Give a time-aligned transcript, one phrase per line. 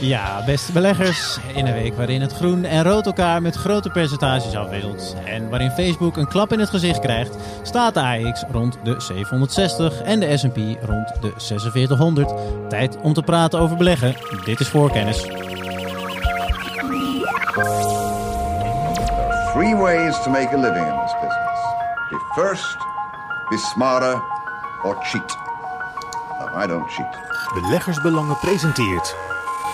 [0.00, 4.56] Ja, beste beleggers, in een week waarin het groen en rood elkaar met grote percentages
[4.56, 8.94] afwisselt en waarin Facebook een klap in het gezicht krijgt, staat de AX rond de
[8.98, 12.32] 760 en de S&P rond de 4600.
[12.68, 14.14] Tijd om te praten over beleggen.
[14.44, 15.20] Dit is voorkennis.
[19.52, 21.60] Three ways to make a living in this business.
[22.10, 22.76] Be first,
[23.48, 24.22] be smarter,
[24.82, 25.36] or cheat.
[26.38, 27.18] No, I don't cheat.
[27.54, 29.16] Beleggersbelangen presenteert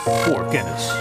[0.05, 0.93] voor kennis.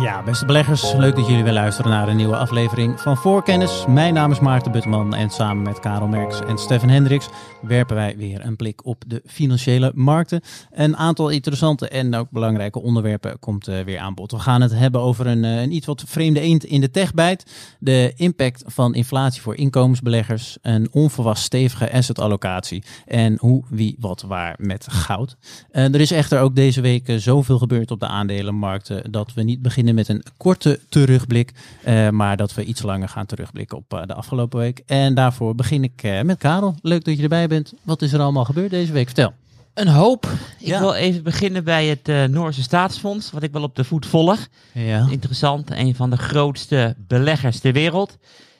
[0.00, 3.84] Ja, beste beleggers, leuk dat jullie weer luisteren naar een nieuwe aflevering van Voorkennis.
[3.88, 7.28] Mijn naam is Maarten Butman en samen met Karel Merks en Stefan Hendricks
[7.62, 10.40] werpen wij weer een blik op de financiële markten.
[10.70, 14.30] Een aantal interessante en ook belangrijke onderwerpen komt uh, weer aan bod.
[14.30, 17.52] We gaan het hebben over een, uh, een iets wat vreemde eend in de techbijt.
[17.78, 24.54] De impact van inflatie voor inkomensbeleggers, een onverwacht stevige assetallocatie en hoe, wie, wat, waar
[24.58, 25.36] met goud.
[25.72, 29.62] Uh, er is echter ook deze week zoveel gebeurd op de aandelenmarkten dat we niet
[29.62, 31.52] beginnen met een korte terugblik,
[31.86, 34.82] uh, maar dat we iets langer gaan terugblikken op uh, de afgelopen week.
[34.86, 36.74] En daarvoor begin ik uh, met Karel.
[36.82, 37.72] Leuk dat je erbij bent.
[37.82, 39.06] Wat is er allemaal gebeurd deze week?
[39.06, 39.32] Vertel.
[39.74, 40.26] Een hoop.
[40.58, 40.78] Ik ja.
[40.80, 44.48] wil even beginnen bij het Noorse Staatsfonds, wat ik wel op de voet volg.
[44.72, 45.06] Ja.
[45.10, 48.18] Interessant, een van de grootste beleggers ter wereld.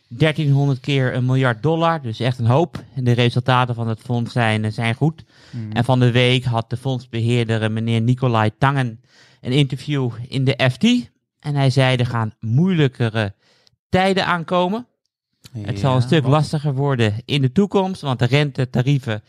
[0.08, 2.83] 1300 keer een miljard dollar, dus echt een hoop.
[2.95, 5.25] En de resultaten van het fonds zijn, zijn goed.
[5.50, 5.72] Mm.
[5.72, 9.00] En van de week had de fondsbeheerder, meneer Nicolai Tangen,
[9.41, 11.12] een interview in de FT.
[11.45, 13.34] En hij zei er gaan moeilijkere
[13.89, 14.87] tijden aankomen.
[15.53, 16.31] Ja, het zal een stuk wat?
[16.31, 19.23] lastiger worden in de toekomst, want de rentetarieven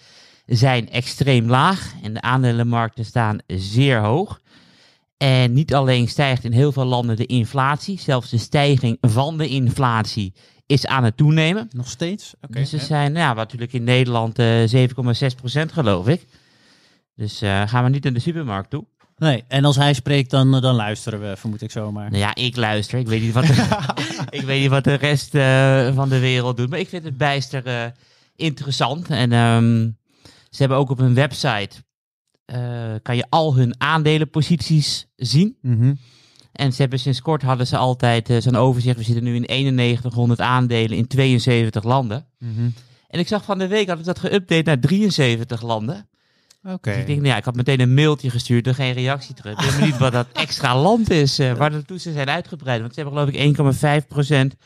[0.45, 4.41] zijn extreem laag en de aandelenmarkten staan zeer hoog.
[5.17, 9.47] En niet alleen stijgt in heel veel landen de inflatie, zelfs de stijging van de
[9.47, 10.33] inflatie
[10.65, 11.69] is aan het toenemen.
[11.71, 12.33] Nog steeds?
[12.41, 14.85] Okay, dus ze zijn ja, natuurlijk in Nederland uh, 7,6%
[15.71, 16.25] geloof ik.
[17.15, 18.85] Dus uh, gaan we niet naar de supermarkt toe.
[19.17, 22.09] Nee, en als hij spreekt, dan, dan luisteren we, vermoed ik zomaar.
[22.09, 22.99] Nou ja, ik luister.
[22.99, 23.77] Ik weet niet wat de,
[24.39, 26.69] ik weet niet wat de rest uh, van de wereld doet.
[26.69, 27.85] Maar ik vind het bijster uh,
[28.35, 29.09] interessant.
[29.09, 29.97] En um,
[30.49, 31.69] ze hebben ook op hun website,
[32.45, 35.57] uh, kan je al hun aandelenposities zien.
[35.61, 35.99] Mm -hmm.
[36.51, 38.97] En ze hebben sinds kort hadden ze altijd zo'n overzicht.
[38.97, 42.27] We zitten nu in 9100 aandelen in 72 landen.
[42.39, 42.73] Mm -hmm.
[43.07, 46.09] En ik zag van de week, had ik dat geüpdate naar 73 landen.
[46.65, 46.73] Oké.
[46.73, 46.93] Okay.
[46.93, 49.65] Dus ik denk, nou ja, ik had meteen een mailtje gestuurd, er geen reactie terug.
[49.65, 52.81] Ik weet niet wat dat extra land is, uh, waar de toetsen zijn uitgebreid.
[52.81, 53.57] Want ze hebben geloof ik
[54.55, 54.57] 1,5%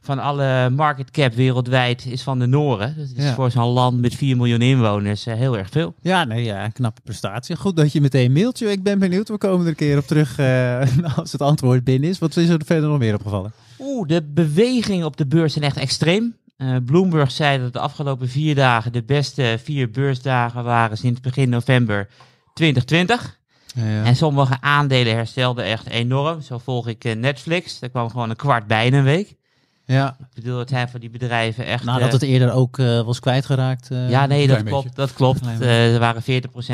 [0.00, 2.94] van alle market cap wereldwijd is van de Noren.
[2.96, 3.34] Dat is ja.
[3.34, 5.94] voor zo'n land met 4 miljoen inwoners uh, heel erg veel.
[6.00, 7.56] Ja, nee, ja, een knappe prestatie.
[7.56, 8.60] Goed dat je meteen mailt.
[8.60, 10.80] Ik ben benieuwd, we komen er een keer op terug uh,
[11.18, 12.18] als het antwoord binnen is.
[12.18, 13.52] Wat is er verder nog meer opgevallen?
[13.78, 16.36] Oeh, de bewegingen op de beurs zijn echt extreem.
[16.58, 21.48] Uh, Bloomberg zei dat de afgelopen vier dagen de beste vier beursdagen waren sinds begin
[21.48, 22.08] november
[22.52, 23.40] 2020.
[23.74, 24.04] Ja, ja.
[24.04, 26.40] En sommige aandelen herstelden echt enorm.
[26.40, 27.78] Zo volg ik uh, Netflix.
[27.78, 29.36] Daar kwam gewoon een kwart bij in een week.
[29.86, 30.16] Ja.
[30.20, 31.84] Ik bedoel, het zijn van die bedrijven echt...
[31.84, 33.90] Nadat het eerder ook uh, was kwijtgeraakt.
[33.90, 34.84] Uh, ja, nee, dat klopt.
[34.84, 34.96] Beetje.
[34.96, 35.40] Dat klopt.
[35.60, 36.26] Uh, er waren 40%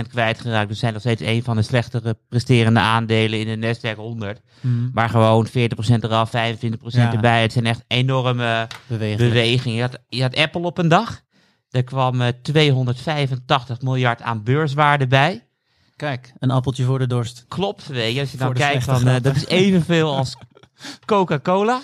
[0.08, 0.68] kwijtgeraakt.
[0.68, 4.40] Dus zijn nog steeds een van de slechtere presterende aandelen in de Nasdaq 100.
[4.60, 4.90] Mm.
[4.94, 5.50] Maar gewoon 40%
[6.00, 6.32] eraf, 25%
[6.80, 7.12] ja.
[7.12, 7.42] erbij.
[7.42, 9.28] Het zijn echt enorme bewegingen.
[9.28, 9.76] bewegingen.
[9.76, 11.20] Je, had, je had Apple op een dag.
[11.70, 15.44] Er kwam 285 miljard aan beurswaarde bij.
[15.96, 17.44] Kijk, een appeltje voor de dorst.
[17.48, 18.20] Klopt, weet je.
[18.20, 20.36] Als je dan kijkt, van, dat is evenveel als
[21.06, 21.80] Coca-Cola.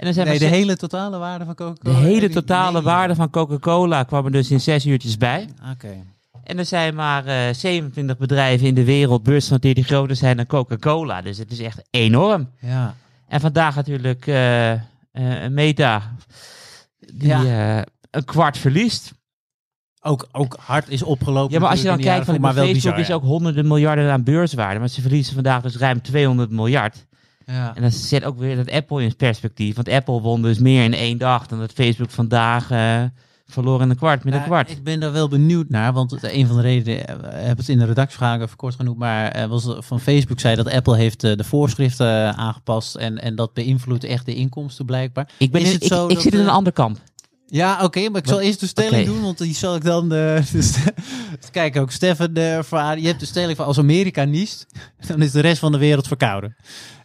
[0.00, 1.98] En dan zijn nee, de hele totale waarde van Coca-Cola?
[1.98, 2.82] De hele totale nee.
[2.82, 5.48] waarde van Coca-Cola kwam er dus in zes uurtjes bij.
[5.60, 5.70] Oké.
[5.72, 6.04] Okay.
[6.44, 10.46] En er zijn maar uh, 27 bedrijven in de wereld beursgenoteerd die groter zijn dan
[10.46, 11.22] Coca-Cola.
[11.22, 12.50] Dus het is echt enorm.
[12.60, 12.94] Ja.
[13.28, 14.80] En vandaag natuurlijk uh, uh,
[15.50, 16.16] Meta,
[16.98, 17.84] die ja.
[18.10, 19.12] een kwart verliest.
[20.02, 21.52] Ook, ook hard is opgelopen.
[21.52, 24.22] Ja, maar als je dan kijkt van maar Facebook bizar, is ook honderden miljarden aan
[24.22, 24.78] beurswaarde.
[24.78, 27.06] Maar ze verliezen vandaag dus ruim 200 miljard.
[27.50, 27.74] Ja.
[27.74, 29.74] En dan zet ook weer dat Apple in perspectief.
[29.74, 33.02] Want Apple won dus meer in één dag dan dat Facebook vandaag uh,
[33.46, 34.70] verloor in een kwart met ja, een kwart.
[34.70, 37.78] Ik ben daar wel benieuwd naar, want een van de redenen, we hebben het in
[37.78, 41.44] de redactievragen even kort genoemd, maar uh, was van Facebook zei dat Apple heeft de
[41.44, 45.28] voorschriften aangepast en, en dat beïnvloedt echt de inkomsten blijkbaar.
[45.38, 46.98] Ik, ben Is in, het ik, zo ik dat, zit in eh, een ander kamp.
[47.52, 50.14] Ja, oké, okay, maar ik zal eerst de stelling doen, want die zal ik dan.
[50.14, 50.76] Uh, dus,
[51.50, 54.66] kijk ook, Stefan, uh, voor, je hebt de stelling van als Amerika niest,
[55.08, 56.56] dan is de rest van de wereld verkouden.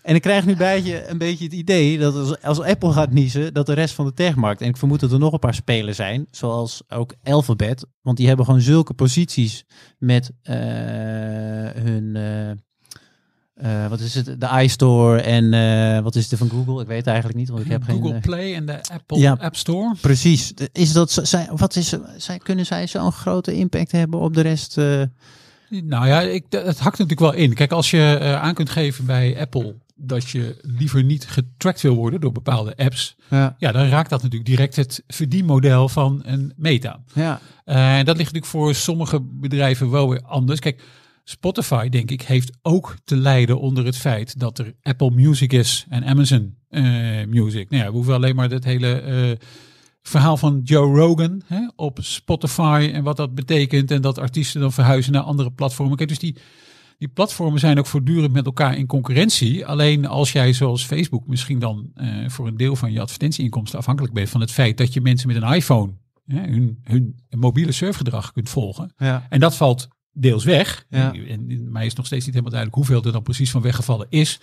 [0.02, 3.12] En ik krijg nu een beetje, een beetje het idee dat als, als Apple gaat
[3.12, 5.54] niezen, dat de rest van de techmarkt, en ik vermoed dat er nog een paar
[5.54, 9.66] spelers zijn, zoals ook Alphabet, want die hebben gewoon zulke posities
[9.98, 10.56] met uh,
[11.84, 12.16] hun.
[12.16, 12.52] Uh,
[13.90, 14.26] wat is het?
[14.42, 16.82] De iStore en uh, wat is het van Google?
[16.82, 18.16] Ik weet het eigenlijk niet, want ik heb Google geen.
[18.16, 19.38] uh, Play en de Apple ja.
[19.40, 19.96] App Store.
[20.02, 20.54] Precies.
[20.72, 24.78] Is dat, zij, wat is, zij, kunnen zij zo'n grote impact hebben op de rest
[24.78, 25.02] uh,
[25.70, 27.54] Nou ja, ik, dat- het hakt natuurlijk wel in.
[27.54, 31.96] Kijk, als je eh, aan kunt geven bij Apple dat je liever niet getracked wil
[31.96, 33.56] worden door bepaalde apps, Ja.
[33.58, 37.00] ja, dan raakt dat natuurlijk direct het verdienmodel van een meta.
[37.14, 37.40] Ja.
[37.66, 40.60] Eh, En dat ligt natuurlijk voor sommige bedrijven wel weer anders.
[40.60, 40.82] Kijk,
[41.28, 45.86] Spotify, denk ik, heeft ook te lijden onder het feit dat er Apple Music is
[45.90, 46.84] en Amazon eh,
[47.28, 47.70] Music.
[47.70, 49.48] Nou ja, we hoeven alleen maar het hele eh,
[50.02, 53.92] verhaal van Joe Rogan hè, op Spotify en wat dat betekent.
[53.92, 55.98] En dat artiesten dan verhuizen naar andere platformen.
[55.98, 56.38] Kijk, dus die,
[56.98, 59.66] die platformen zijn ook voortdurend met elkaar in concurrentie.
[59.66, 64.14] Alleen als jij zoals Facebook misschien dan eh, voor een deel van je advertentieinkomsten afhankelijk
[64.14, 65.94] bent van het feit dat je mensen met een iPhone
[66.26, 68.94] hun, hun mobiele surfgedrag kunt volgen.
[68.98, 69.26] Ja.
[69.30, 70.86] En dat valt deels weg.
[70.90, 71.14] Ja.
[71.14, 74.08] En, en mij is nog steeds niet helemaal duidelijk hoeveel er dan precies van weggevallen
[74.10, 74.40] is.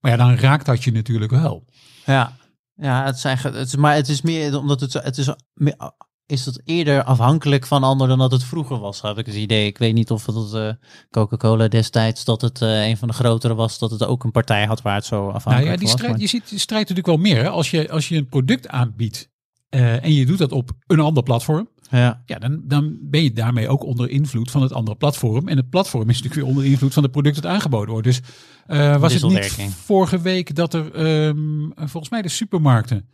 [0.00, 1.64] Maar ja, dan raakt dat je natuurlijk wel.
[2.06, 2.36] Ja,
[2.74, 5.90] ja het eigenlijk, het is, maar het is meer omdat het, het is, meer-
[6.26, 9.66] is het eerder afhankelijk van anderen dan dat het vroeger was, heb ik het idee.
[9.66, 10.70] Ik weet niet of het eh,
[11.10, 14.66] Coca-Cola destijds, dat het eh, een van de grotere was, dat het ook een partij
[14.66, 15.90] had waar het zo afhankelijk Nou ja, die was.
[15.92, 17.42] strijd, maar- je ziet die strijd natuurlijk wel meer.
[17.42, 17.48] Hè?
[17.48, 19.30] Als, je, als je een product aanbiedt
[19.68, 21.68] eh, en je doet dat op een ander platform.
[21.90, 25.48] Ja, Ja, dan, dan ben je daarmee ook onder invloed van het andere platform.
[25.48, 28.06] En het platform is natuurlijk weer onder invloed van het product dat aangeboden wordt.
[28.06, 28.20] Dus
[28.66, 33.08] eh, was het niet vorige week dat er ehm, volgens mij de supermarkten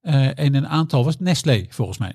[0.00, 2.14] eh, en een aantal, was Nestlé volgens mij.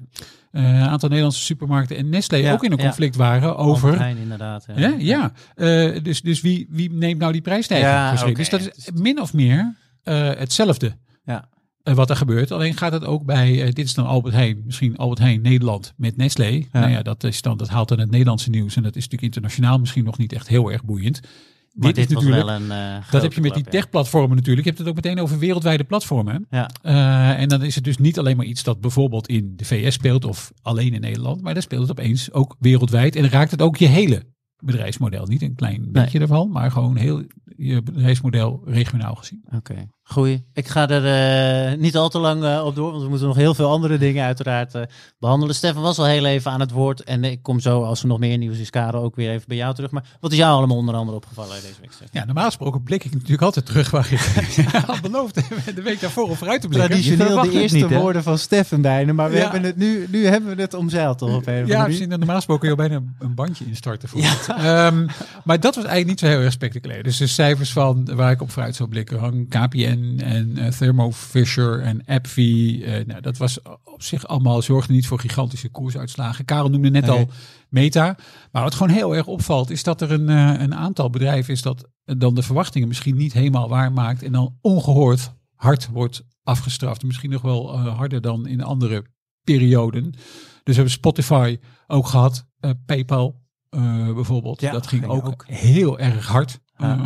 [0.51, 2.83] Eh, een aantal Nederlandse supermarkten en Nestlé Ja, ook in een ja.
[2.83, 3.99] conflict waren over...
[3.99, 4.65] Heijn inderdaad.
[4.75, 5.99] Ja, Ja, ja.
[5.99, 8.21] Dus, dus wie, wie neemt nou die prijsstijging?
[8.21, 8.33] Oké.
[8.33, 11.49] Dus dat is min of meer hetzelfde Ja.
[11.83, 12.51] Eh, wat er gebeurt.
[12.51, 15.93] Alleen gaat het ook bij, eh, dit is dan Albert Heijn, misschien Albert Heijn Nederland
[15.97, 16.63] met Nestlé.
[16.71, 18.75] Nou ja, dat, is dan, dat haalt dan het Nederlandse nieuws.
[18.75, 21.19] En dat is natuurlijk internationaal misschien nog niet echt heel erg boeiend.
[21.21, 22.71] Maar dit, dit, is natuurlijk, wel een.
[22.71, 24.63] eh, dat heb je met die tech-platformen natuurlijk.
[24.63, 26.47] Je hebt het ook meteen over wereldwijde platformen.
[26.49, 26.69] Ja.
[27.37, 30.25] En dan is het dus niet alleen maar iets dat bijvoorbeeld in de VS speelt
[30.25, 33.61] of alleen in Nederland, maar dan speelt het opeens ook wereldwijd en dan raakt het
[33.61, 34.23] ook je hele
[34.63, 35.25] bedrijfsmodel.
[35.25, 37.23] Niet een klein beetje ervan, maar gewoon heel
[37.57, 39.43] je bedrijfsmodel regionaal gezien.
[39.55, 40.43] Oké, goeie.
[40.53, 43.35] Ik ga er eh, niet al te lang eh, op door, want we moeten nog
[43.35, 44.81] heel veel andere dingen uiteraard eh,
[45.19, 45.55] behandelen.
[45.55, 48.19] Stefan was al heel even aan het woord en ik kom zo, als er nog
[48.19, 49.91] meer nieuws is, Karel, ook weer even bij jou terug.
[49.91, 52.07] Maar wat is jou allemaal onder andere opgevallen deze week, Stefan?
[52.11, 54.19] Ja, normaal gesproken blik ik natuurlijk altijd terug waar ik
[54.85, 55.35] had beloofd
[55.75, 56.89] de week daarvoor om vooruit te blikken.
[56.89, 59.41] Traditioneel de eerste niet, woorden van Stefan bijna, maar we Ja.
[59.41, 62.35] hebben het nu, nu hebben we het omzeild toch op een of Ja, misschien normaal
[62.35, 64.47] gesproken je bijna een bandje instarten voor het.
[64.47, 65.05] Ehm,
[65.43, 67.03] maar dat was eigenlijk niet zo heel erg spectaculair.
[67.03, 71.11] Dus de cijfers van waar ik op vooruit zou blikken, hang KPN en eh, Thermo
[71.11, 72.85] Fisher en AbbVie.
[72.85, 76.45] eh, nou, dat was op zich allemaal zorgde niet voor gigantische koersuitslagen.
[76.45, 77.29] Karel noemde net al
[77.69, 78.17] Meta.
[78.51, 81.61] Maar wat gewoon heel erg opvalt, is dat er een, eh, een aantal bedrijven is
[81.61, 87.03] dat dan de verwachtingen misschien niet helemaal waar maakt en dan ongehoord hard wordt afgestraft.
[87.03, 89.05] Misschien nog wel harder dan in andere
[89.43, 90.11] perioden.
[90.11, 90.19] Dus
[90.63, 91.57] we hebben Spotify
[91.87, 93.39] ook gehad, eh, PayPal
[94.13, 94.61] bijvoorbeeld.
[94.61, 95.45] Ja, dat ging ging ook, ook.
[95.47, 96.59] heel erg hard.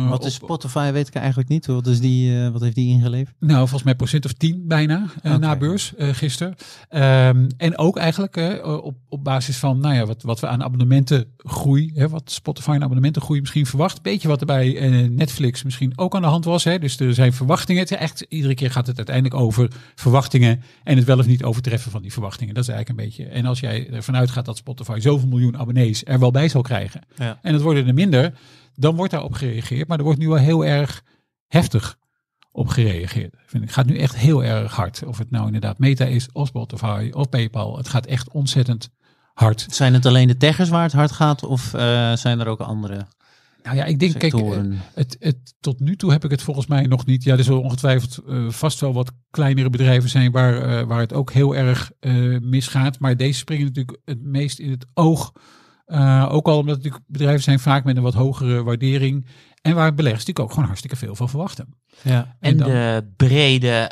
[0.08, 1.66] Wat is Spotify, weet ik eigenlijk niet.
[1.66, 3.36] Wat, is die, eh, wat heeft die ingeleverd?
[3.40, 6.54] Nou, volgens mij procent of 10 bijna eh, na beurs eh, gisteren.
[6.88, 11.90] Ehm, en ook eigenlijk op, op basis van nou ja, wat, wat we aan abonnementengroei,
[11.94, 14.02] hè, wat Spotify aan abonnementengroei misschien verwacht.
[14.02, 16.64] Beetje wat er bij Netflix misschien ook aan de hand was.
[16.64, 16.78] Hè.
[16.78, 17.82] Dus er zijn verwachtingen.
[17.82, 21.90] Het echt, iedere keer gaat het uiteindelijk over verwachtingen en het wel of niet overtreffen
[21.90, 22.54] van die verwachtingen.
[22.54, 23.24] Dat is eigenlijk een beetje.
[23.32, 27.00] En als jij ervan uitgaat dat Spotify zoveel miljoen abonnees er wel bij zal krijgen.
[27.16, 27.38] Ja.
[27.42, 28.32] En het worden er minder,
[28.76, 29.88] dan wordt daarop gereageerd.
[29.88, 31.02] Maar er wordt nu wel heel erg
[31.46, 31.98] heftig
[32.52, 33.34] op gereageerd.
[33.46, 35.02] Vind ik gaat nu echt heel erg hard.
[35.06, 37.76] Of het nou inderdaad Meta is, of Spotify, of PayPal.
[37.76, 38.90] Het gaat echt ontzettend
[39.34, 39.66] hard.
[39.70, 43.06] Zijn het alleen de techers waar het hard gaat of eh, zijn er ook andere
[43.62, 44.78] Nou ja, ik denk, kijk, sectoren?
[44.94, 47.24] het, het, tot nu toe heb ik het volgens mij nog niet.
[47.24, 51.12] Ja, er zullen ongetwijfeld eh, vast wel wat kleinere bedrijven zijn waar, eh, waar het
[51.12, 51.90] ook heel erg
[52.40, 52.98] misgaat.
[52.98, 55.32] Maar deze springen natuurlijk het meest in het oog.
[55.86, 59.26] Eh, ook al omdat natuurlijk bedrijven zijn vaak met een wat hogere waardering.
[59.62, 61.68] En waar beleggers natuurlijk ook gewoon hartstikke veel van verwachten.
[62.02, 62.36] ja.
[62.40, 63.90] En dan- de brede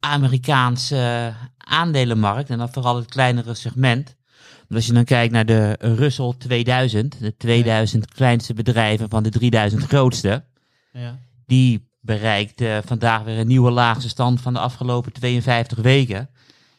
[0.00, 4.16] Amerikaanse aandelenmarkt, en dan vooral het kleinere segment.
[4.58, 9.30] Want als je dan kijkt naar de Russell 2000, de 2000 kleinste bedrijven van de
[9.30, 10.44] 3000 grootste,
[10.92, 11.18] Ja.
[11.46, 16.30] die bereikt vandaag weer een nieuwe laagste stand van de afgelopen 52 weken.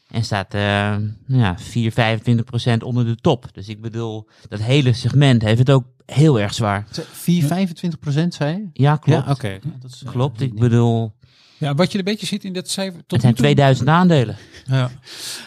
[0.07, 3.45] En staat eh, nou ja, 4, 25 procent onder de top.
[3.53, 6.87] Dus ik bedoel, dat hele segment heeft het ook heel erg zwaar.
[7.11, 8.69] 4, 25 procent zei je?
[8.83, 9.25] Ja, klopt.
[9.25, 9.59] Ja, oké.
[9.81, 10.41] Dat is, eh, Klopt.
[10.41, 11.15] Ik bedoel,
[11.59, 12.99] Ja, wat je een beetje ziet in dat cijfer.
[12.99, 14.35] Tot het zijn nu toe- 2000 aandelen.
[14.65, 14.91] Ja.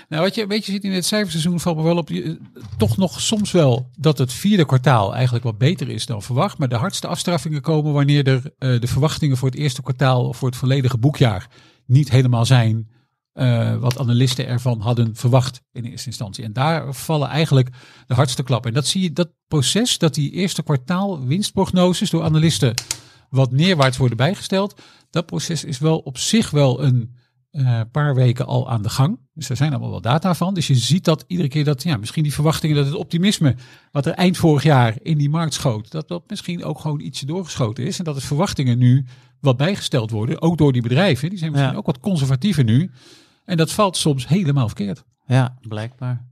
[0.08, 2.08] Nou, wat je een beetje ziet in het cijferseizoen valt me wel op.
[2.08, 6.22] je- eh, Toch nog soms wel dat het vierde kwartaal eigenlijk wat beter is dan
[6.22, 6.58] verwacht.
[6.58, 10.36] Maar de hardste afstraffingen komen wanneer er eh, de verwachtingen voor het eerste kwartaal of
[10.36, 11.48] voor het volledige boekjaar
[11.86, 12.88] niet helemaal zijn
[13.32, 16.44] eh, wat analisten ervan hadden verwacht in eerste instantie.
[16.44, 17.68] En daar vallen eigenlijk
[18.06, 18.70] de hardste klappen.
[18.70, 22.74] En dat zie je, dat proces, dat die eerste kwartaal winstprognoses door analisten
[23.28, 24.80] wat neerwaarts worden bijgesteld.
[25.10, 27.16] Dat proces is wel op zich wel een
[27.50, 29.18] eh, paar weken al aan de gang.
[29.34, 30.54] Dus er zijn allemaal wel data van.
[30.54, 33.56] Dus je ziet dat iedere keer dat, ja, misschien die verwachtingen, dat het optimisme
[33.90, 37.26] wat er eind vorig jaar in die markt schoot, dat dat misschien ook gewoon ietsje
[37.26, 37.98] doorgeschoten is.
[37.98, 39.04] En dat de verwachtingen nu
[39.40, 41.28] wat bijgesteld worden, ook door die bedrijven.
[41.28, 41.78] Die zijn misschien Ja.
[41.78, 42.90] ook wat conservatiever nu.
[43.44, 45.04] En dat valt soms helemaal verkeerd.
[45.26, 46.28] Ja, blijkbaar.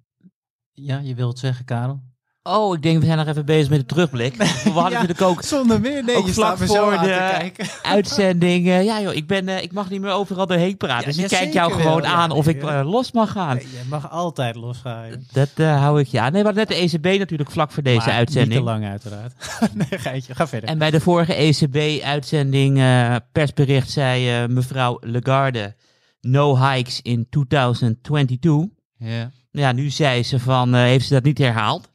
[0.73, 2.03] Ja, je wilt zeggen, Karel?
[2.49, 4.37] Oh, ik denk we zijn nog even bezig met de terugblik.
[4.37, 4.88] We hadden Ja.
[5.00, 6.05] natuurlijk ook Zonder meer.
[6.05, 7.67] Nee, Ook je vlak staat me zo voor de- te kijken.
[7.95, 8.67] uitzending.
[8.67, 11.14] ja joh, ik, ben, eh, ik mag niet meer overal doorheen praten.
[11.14, 12.12] Ja, dus ja, ik kijk jou gewoon wel, ja.
[12.12, 12.81] aan of ik Ja.
[12.81, 13.57] eh, los mag gaan.
[13.57, 15.26] Nee, je mag altijd losgaan.
[15.33, 16.33] Dat eh, hou ik je aan.
[16.33, 18.49] Nee, we hadden net de ECB natuurlijk vlak voor deze Maar uitzending.
[18.55, 19.33] Niet te lang uiteraard.
[19.90, 20.35] nee, geitje.
[20.35, 20.69] Ga verder.
[20.69, 25.75] En bij de vorige ECB-uitzending, eh, persbericht, zei eh, mevrouw Lagarde:
[26.21, 28.64] no hikes in 2022.
[28.99, 29.31] ja.
[29.50, 31.88] Ja, nu zei ze van, eh, heeft ze dat niet herhaald?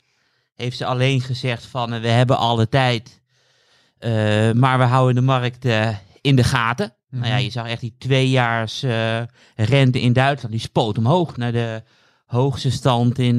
[0.56, 3.22] Heeft ze alleen gezegd van, eh, we hebben alle tijd,
[3.98, 5.90] eh, maar we houden de markt eh,
[6.22, 6.94] in de gaten.
[7.10, 7.44] Nou ja, Mhm.
[7.44, 8.84] je zag echt die tweejaars
[9.56, 11.84] rente in Duitsland, die spoot omhoog naar de
[12.26, 13.38] hoogste stand in,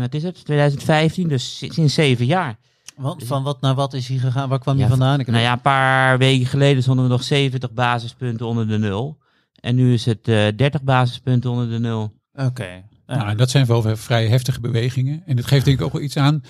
[0.00, 2.58] wat is het, 2015, dus si- sinds zeven jaar.
[2.96, 4.48] Want van wat naar wat is hij gegaan?
[4.48, 5.20] Waar kwam Ja, hij vandaan?
[5.20, 9.18] Ik Nou ja, een paar weken geleden stonden we nog 70 basispunten onder de nul.
[9.60, 12.12] En nu is het eh 30 basispunten onder de nul.
[12.34, 12.82] Oké.
[13.16, 15.22] Nou, en dat zijn wel vrij heftige bewegingen.
[15.26, 16.42] En het geeft denk ik ook wel iets aan.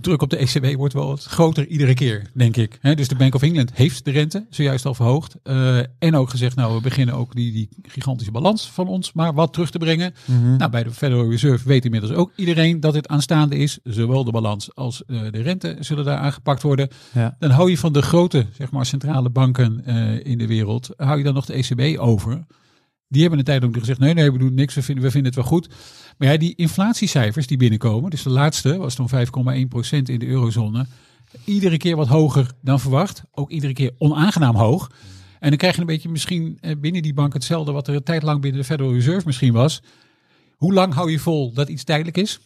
[0.00, 2.78] Druk op de ECB wordt wel wat groter iedere keer, denk ik.
[2.96, 5.36] Dus de Bank of England heeft de rente zojuist al verhoogd.
[5.42, 9.34] Eh, en ook gezegd, nou, we beginnen ook die, die gigantische balans van ons maar
[9.34, 10.14] wat terug te brengen.
[10.24, 10.56] Mhm.
[10.56, 13.78] Nou, bij de Federal Reserve weet inmiddels ook iedereen dat dit aanstaande is.
[13.84, 16.88] Zowel de balans als eh, de rente zullen daar aangepakt worden.
[17.12, 17.36] Ja.
[17.38, 21.18] Dan hou je van de grote zeg maar, centrale banken eh, in de wereld, hou
[21.18, 22.44] je dan nog de ECB over.
[23.08, 25.32] Die hebben een tijd ook gezegd, nee, nee, we doen niks, we vinden, we vinden
[25.32, 25.68] het wel goed.
[26.18, 30.86] Maar ja, die inflatiecijfers die binnenkomen, dus de laatste was dan 5,1% in de eurozone.
[31.44, 33.22] Iedere keer wat hoger dan verwacht.
[33.32, 34.90] Ook iedere keer onaangenaam hoog.
[35.40, 38.02] En dan krijg je een beetje misschien eh, binnen die bank hetzelfde wat er een
[38.02, 39.82] tijd lang binnen de Federal Reserve misschien was.
[40.56, 42.40] Hoe lang hou je vol dat iets tijdelijk is?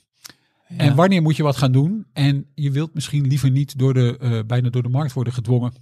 [0.77, 2.07] En wanneer moet je wat gaan doen?
[2.13, 5.73] En je wilt misschien liever niet door de, eh, bijna door de markt worden gedwongen.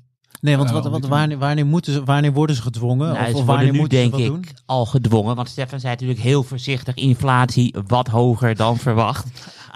[0.40, 3.12] Nee, want wat, wat, wanneer, wanneer, moeten ze, wanneer worden ze gedwongen?
[3.12, 4.46] Nou, of, ze of wanneer nu moeten denk ze wat ik doen?
[4.66, 5.36] al gedwongen.
[5.36, 9.26] Want Stefan zei natuurlijk heel voorzichtig, inflatie wat hoger dan verwacht.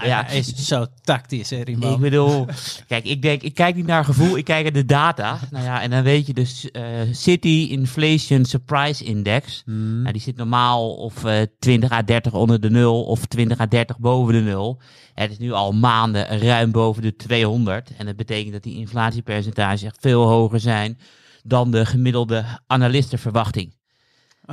[0.04, 1.56] Ja, hij is zo tactisch, hè.
[1.56, 2.46] Ik bedoel,
[2.86, 5.38] kijk, ik denk, ik kijk niet naar gevoel, ik kijk naar de data.
[5.50, 9.62] Nou ja, en dan weet je dus eh, City Inflation Surprise Index.
[9.64, 10.00] Hmm.
[10.00, 13.66] Nou, die zit normaal of eh 20 à 30 onder de nul of 20 à
[13.66, 14.80] 30 boven de nul.
[15.14, 17.90] Het is nu al maanden ruim boven de 200.
[17.96, 20.98] En dat betekent dat die inflatiepercentages echt veel hoger zijn
[21.42, 23.74] dan de gemiddelde analistenverwachting.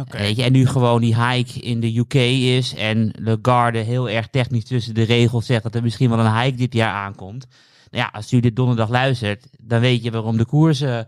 [0.10, 4.28] Weet je, en nu gewoon die hike in de UK is en Lagarde heel erg
[4.28, 7.48] technisch tussen de regels zegt dat er misschien wel een hike dit jaar aankomt.
[7.90, 11.08] Nou ja, als u dit donderdag luistert, dan weet je waarom de koersen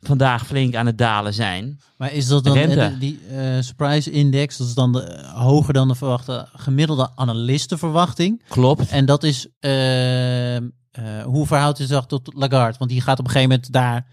[0.00, 1.80] vandaag flink aan het dalen zijn.
[1.96, 4.56] Maar is dat dan eh, die eh, surprise index?
[4.56, 8.42] Dat is dan de, hoger dan de verwachte gemiddelde analistenverwachting.
[8.48, 8.90] Klopt.
[8.90, 9.70] En dat is eh,
[11.24, 12.78] hoe verhoudt het zich tot Lagarde?
[12.78, 14.06] Want die gaat op een gegeven moment daar.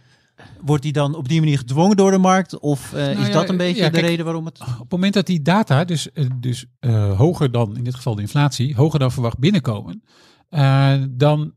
[0.62, 2.60] Wordt die dan op die manier gedwongen door de markt?
[2.60, 4.60] Of eh, Nou is ja, dat een beetje ja, de kijk, reden waarom het.
[4.60, 8.16] Op het moment dat die data dus, eh, dus eh, hoger dan, in dit geval
[8.16, 10.04] de inflatie, hoger dan verwacht binnenkomen,
[10.50, 11.54] eh, dan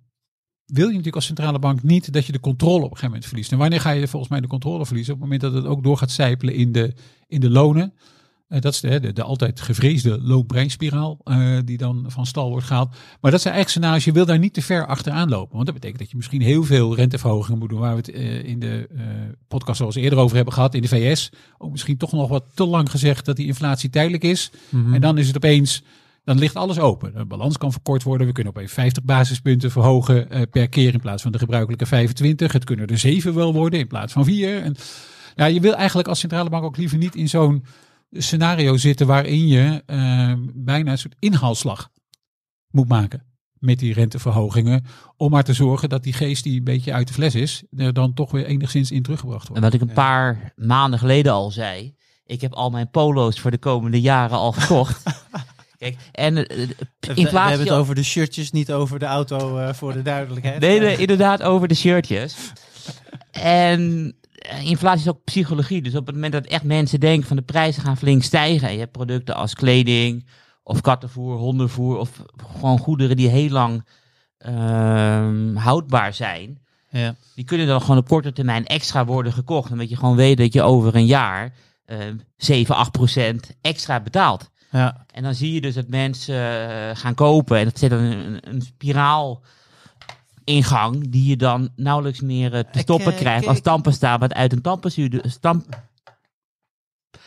[0.64, 3.26] wil je natuurlijk als centrale bank niet dat je de controle op een gegeven moment
[3.26, 3.52] verliest.
[3.52, 5.14] En wanneer ga je volgens mij de controle verliezen?
[5.14, 6.94] Op het moment dat het ook door gaat sijpelen in de,
[7.26, 7.94] in de lonen.
[8.50, 12.66] Eh, dat is de, de, de altijd gevreesde loonprijsspiraal eh, die dan van stal wordt
[12.66, 12.88] gehaald.
[13.20, 15.54] Maar dat zijn eigenlijk scenario's, je wil daar niet te ver achteraan lopen.
[15.54, 17.78] Want dat betekent dat je misschien heel veel renteverhogingen moet doen.
[17.78, 18.88] Waar we het eh, in de
[19.48, 20.74] podcast zoals eerder over hebben gehad.
[20.74, 24.22] In de VS ook misschien toch nog wat te lang gezegd dat die inflatie tijdelijk
[24.22, 24.50] is.
[24.68, 24.94] Mhm.
[24.94, 25.82] En dan is het opeens,
[26.24, 27.12] dan ligt alles open.
[27.14, 28.26] De balans kan verkort worden.
[28.26, 32.52] We kunnen opeens 50 basispunten verhogen per keer in plaats van de gebruikelijke 25.
[32.52, 34.62] Het kunnen er 7 wel worden in plaats van 4.
[34.62, 34.76] En,
[35.36, 37.64] ja, je wil eigenlijk als centrale bank ook liever niet in zo'n
[38.10, 41.90] scenario zitten waarin je eh, bijna een soort inhaalslag
[42.70, 43.24] moet maken
[43.58, 44.84] met die renteverhogingen.
[45.16, 47.92] Om maar te zorgen dat die geest die een beetje uit de fles is, er
[47.92, 49.64] dan toch weer enigszins in teruggebracht En wordt.
[49.64, 53.58] wat ik een paar maanden geleden al zei, ik heb al mijn polo's voor de
[53.58, 55.02] komende jaren al gekocht.
[55.78, 57.48] Kijk, en eh, We, we inflatie...
[57.48, 60.60] hebben het over de shirtjes, niet over de auto eh, voor de duidelijkheid.
[60.60, 62.36] Nee, nee, inderdaad over de shirtjes.
[63.30, 64.14] En
[64.62, 65.82] inflatie is ook psychologie.
[65.82, 68.68] Dus op het moment dat echt mensen denken van de prijzen gaan flink stijgen.
[68.68, 70.26] En je hebt producten als kleding
[70.62, 72.22] of kattenvoer, hondenvoer of
[72.54, 73.86] gewoon goederen die heel lang
[74.38, 76.58] ehm, houdbaar zijn.
[76.90, 77.14] Ja.
[77.34, 79.70] Die kunnen dan gewoon op korte termijn extra worden gekocht.
[79.70, 81.54] Omdat je gewoon weet dat je over een jaar
[81.84, 84.50] ehm 7, 8 procent extra betaalt.
[84.70, 85.06] Ja.
[85.12, 87.58] En dan zie je dus dat mensen eh, gaan kopen.
[87.58, 89.42] En dat zet dan een, een spiraal
[90.44, 94.52] ingang die je dan nauwelijks meer eh, te stoppen eh, krijgt als tandpasta wat uit
[94.52, 95.82] een tandpasta stamp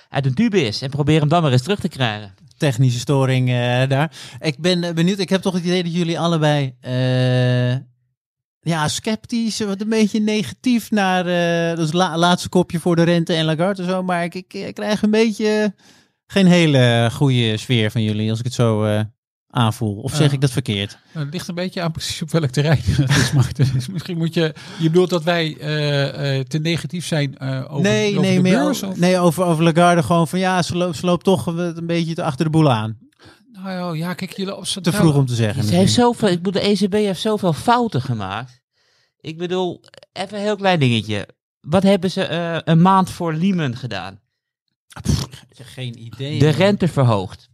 [0.10, 0.82] uit een tube is.
[0.82, 2.34] En probeer hem dan maar eens terug te krijgen.
[2.58, 4.12] technische storing eh, daar.
[4.40, 5.20] Ik ben benieuwd.
[5.20, 6.76] Ik heb toch het idee dat jullie allebei
[8.60, 11.24] ja, sceptisch, wat een beetje negatief naar
[11.76, 14.04] dat is la- laatste kopje voor de rente en Lagarde en zo.
[14.04, 15.76] Maar ik, ik, ik krijg een beetje
[16.28, 18.86] geen hele goede sfeer van jullie als ik het zo
[19.54, 19.96] aanvoel.
[19.96, 20.98] Of zeg ik dat verkeerd?
[21.14, 23.32] Nou, het ligt een beetje aan precies op welk terrein het is.
[23.32, 24.54] Maar dus misschien moet je...
[24.80, 28.42] Je bedoelt dat wij eh, eh, te negatief zijn eh, over, nee, over nee, de
[28.42, 28.84] meer beurs?
[28.84, 32.14] of- nee, over, over Lagarde gewoon van ja, ze loopt, ze loopt toch een beetje
[32.14, 32.98] te achter de boel aan.
[33.52, 35.64] Nou ja, kijk, jullie op Te vroeg om te zeggen.
[35.64, 38.62] Ze heeft zoveel, ik bedoel, de ECB heeft zoveel fouten gemaakt.
[39.20, 39.84] Ik bedoel,
[40.14, 41.28] even een heel klein dingetje.
[41.60, 44.20] Wat hebben ze eh, een maand voor Lehman gedaan?
[45.50, 46.40] Geen idee.
[46.40, 47.50] De rente verhoogd.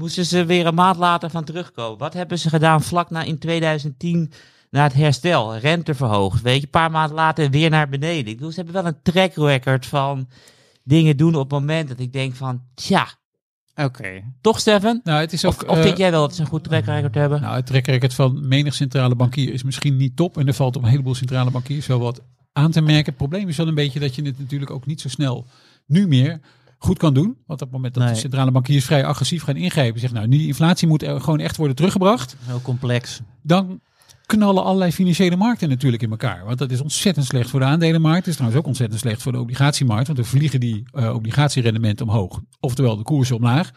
[0.00, 1.98] Moesten ze weer een maand later van terugkomen.
[1.98, 4.32] Wat hebben ze gedaan vlak na in 2010
[4.70, 5.56] na het herstel?
[5.56, 6.42] Rente verhoogd.
[6.42, 8.26] Weet je, een paar maanden later weer naar beneden.
[8.26, 10.28] Ik bedoel, ze hebben wel een track record van
[10.82, 13.08] dingen doen op het moment dat ik denk van, tja,
[13.74, 14.22] Oké.
[14.40, 15.00] toch Stefan?
[15.04, 15.62] Nou, het is ook...
[15.62, 17.40] Of, of eh, vind jij wel dat ze een goed track record hebben?
[17.40, 20.38] Nou, het trekrecord van menig centrale bankier is misschien niet top.
[20.38, 23.04] En er valt op een heleboel centrale bankiers wel wat aan te merken.
[23.04, 25.46] Het probleem is wel een beetje dat je het natuurlijk ook niet zo snel
[25.86, 26.40] nu meer
[26.82, 27.36] goed kan doen.
[27.46, 28.12] Want op het moment dat Nee.
[28.12, 30.00] de centrale bankiers vrij agressief gaan ingrijpen.
[30.00, 32.36] Zeggen nou, nu die inflatie moet er gewoon echt worden teruggebracht.
[32.44, 33.20] Heel complex.
[33.42, 33.80] Dan
[34.26, 36.44] knallen allerlei financiële markten natuurlijk in elkaar.
[36.44, 38.18] Want dat is ontzettend slecht voor de aandelenmarkt.
[38.18, 40.06] Het is trouwens ook ontzettend slecht voor de obligatiemarkt.
[40.06, 42.40] Want dan vliegen die eh, obligatierendementen omhoog.
[42.60, 43.70] Oftewel de koersen omlaag.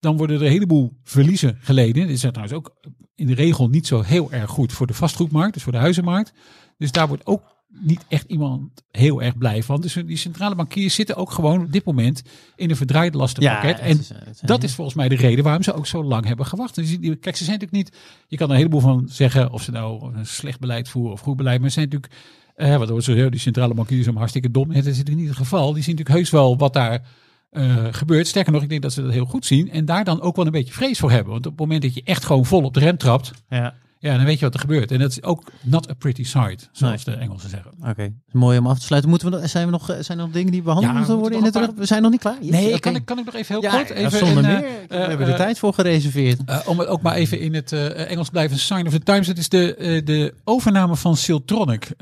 [0.00, 2.06] Dan worden er een heleboel verliezen geleden.
[2.06, 2.74] Dit is trouwens ook
[3.14, 5.54] in de regel niet zo heel erg goed voor de vastgoedmarkt.
[5.54, 6.32] Dus voor de huizenmarkt.
[6.78, 9.80] Dus daar wordt ook niet echt iemand heel erg blij van.
[9.80, 12.22] Dus die centrale bankiers zitten ook gewoon op dit moment
[12.56, 13.78] in een verdraaid lastenpakket.
[13.78, 16.26] en is, het is- dat is volgens mij de reden waarom ze ook zo lang
[16.26, 16.74] hebben gewacht.
[16.74, 18.00] Dus die- kijk, ze zijn natuurlijk niet.
[18.28, 21.20] Je kan er een heleboel van zeggen of ze nou een slecht beleid voeren of
[21.20, 21.60] goed beleid.
[21.60, 22.12] Maar ze zijn natuurlijk.
[22.54, 24.70] Eh, wat wordt zo heel die centrale bankiers zijn hartstikke dom.
[24.70, 25.72] Het is natuurlijk niet het geval.
[25.72, 27.02] Die zien natuurlijk heus wel wat daar
[27.50, 28.26] eh, gebeurt.
[28.26, 29.70] Sterker nog, ik denk dat ze dat heel goed zien.
[29.70, 31.32] En daar dan ook wel een beetje vrees voor hebben.
[31.32, 33.30] Want op het moment dat je echt gewoon vol op de rem trapt.
[33.48, 33.74] Ja.
[34.04, 34.90] Ja, dan weet je wat er gebeurt.
[34.90, 37.14] En dat is ook not a pretty sight, zoals Nee.
[37.16, 37.70] de Engelsen zeggen.
[37.88, 39.10] Oké, mooi om af te sluiten.
[39.10, 41.16] Moeten we nog, zijn, we nog, eh, zijn er nog dingen die behandeld Ja, moeten
[41.16, 41.70] worden in het terug?
[41.76, 42.36] We zijn nog niet klaar?
[42.40, 43.90] Yes, Nee, kan, ik, kan ik nog even heel ja, kort?
[43.90, 44.70] Even zonder een, eh, meer.
[44.88, 46.40] we eh, hebben er eh, tijd voor gereserveerd.
[46.46, 48.58] Uh, om het ook maar even in het Engels blijven.
[48.58, 49.26] Sign of the Times.
[49.26, 51.92] Het is de, de overname van Siltronic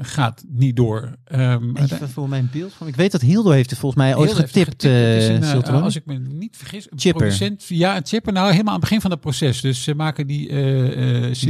[0.00, 1.14] gaat niet door.
[1.34, 2.86] Um, Even voor mijn beeld van.
[2.86, 4.84] Ik weet dat Hildo heeft het volgens mij ooit getipt.
[4.84, 7.22] Eh een, als ik me niet vergis, een Chipper.
[7.22, 7.64] producent.
[7.68, 8.32] Ja, een chipper.
[8.32, 9.60] Nou, helemaal aan het begin van het proces.
[9.60, 10.48] Dus ze maken die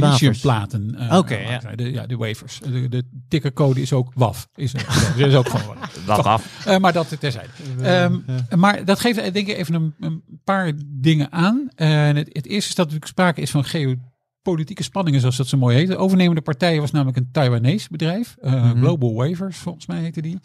[0.01, 0.95] siliciumplaten.
[0.99, 1.75] Uh, Oké, ja.
[1.75, 2.59] De, ja, de wafers.
[2.59, 4.47] De, de tickercode is ook WAF.
[4.55, 6.65] Is, er is ook gewoon Wat af.
[6.67, 7.49] Uh, maar dat terzijde.
[7.83, 8.25] Um,
[8.59, 11.69] maar dat geeft denk ik even een, een paar dingen aan.
[11.75, 15.57] Uh, het, het, eerste is dat er sprake is van geopolitieke spanningen, zoals dat zo
[15.57, 15.87] mooi heet.
[15.87, 18.35] De overnemende partij was namelijk een Taiwanese bedrijf.
[18.41, 18.81] Uh, mm -hmm.
[18.81, 20.39] Global Wafers, volgens mij heette die.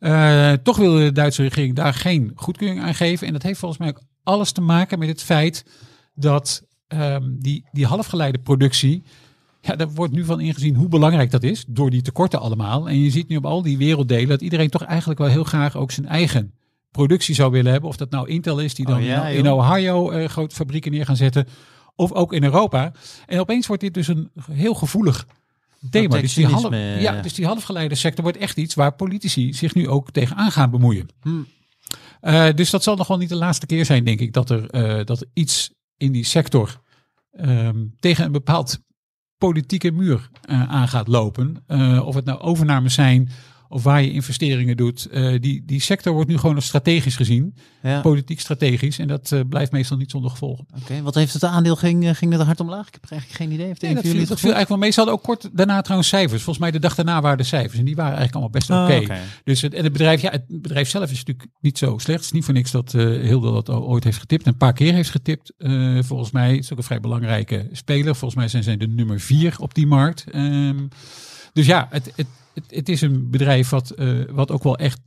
[0.00, 3.26] Uh, toch wilde de Duitse regering daar geen goedkeuring aan geven.
[3.26, 5.64] En dat heeft volgens mij ook alles te maken met het feit
[6.14, 6.62] dat
[6.94, 9.02] um, die, die halfgeleiderproductie...
[9.64, 12.88] Ja, daar wordt nu van ingezien hoe belangrijk dat is, door die tekorten allemaal.
[12.88, 15.76] En je ziet nu op al die werelddelen dat iedereen toch eigenlijk wel heel graag
[15.76, 16.52] ook zijn eigen
[16.90, 17.88] productie zou willen hebben.
[17.90, 21.04] Of dat nou Intel is, die dan oh, ja, in, Ohio uh, grote fabrieken neer
[21.04, 21.46] gaan zetten.
[21.94, 22.92] Of ook in Europa.
[23.26, 25.26] En opeens wordt dit dus een heel gevoelig
[25.90, 26.20] thema.
[26.20, 30.10] Dus die, half, ja, dus die halfgeleidersector wordt echt iets waar politici zich nu ook
[30.10, 31.08] tegenaan gaan bemoeien.
[31.22, 31.46] Hmm.
[32.22, 34.74] Uh, dus dat zal nog wel niet de laatste keer zijn, denk ik, dat er,
[34.74, 36.80] uh, dat er iets in die sector
[37.40, 38.78] um, tegen een bepaald
[39.38, 41.64] politieke muur uh, aan gaat lopen.
[41.68, 43.28] Uh, of het nou overnames zijn
[43.72, 45.08] of waar je investeringen doet.
[45.10, 47.54] Uh, die, die sector wordt nu gewoon als strategisch gezien.
[47.82, 48.00] Ja.
[48.00, 48.98] Politiek strategisch.
[48.98, 50.66] En dat blijft meestal niet zonder gevolgen.
[50.70, 51.76] Oké, okay, wat heeft het aandeel?
[51.76, 52.86] Ging, ging het hard omlaag?
[52.86, 53.66] Ik heb eigenlijk geen idee.
[53.66, 54.90] Heeft nee, dat viel, dat viel eigenlijk wel mee.
[54.90, 56.42] Ze hadden ook kort daarna trouwens cijfers.
[56.42, 57.78] Volgens mij de dag daarna waren de cijfers.
[57.78, 58.80] En die waren eigenlijk allemaal best oké.
[58.80, 58.98] Okay.
[58.98, 59.20] Oh, okay.
[59.44, 62.18] Dus het, en het bedrijf, ja, het bedrijf zelf is natuurlijk niet zo slecht.
[62.18, 64.46] Het is niet voor niks dat uh, Hilde dat ooit heeft getipt.
[64.46, 65.52] Een paar keer heeft getipt.
[66.00, 68.14] Volgens mij is het ook een vrij belangrijke speler.
[68.16, 70.24] Volgens mij zijn zij de nummer vier op die markt.
[70.34, 70.88] Um,
[71.52, 75.00] dus ja, het, het, het, het, is een bedrijf wat, uh, wat ook wel echt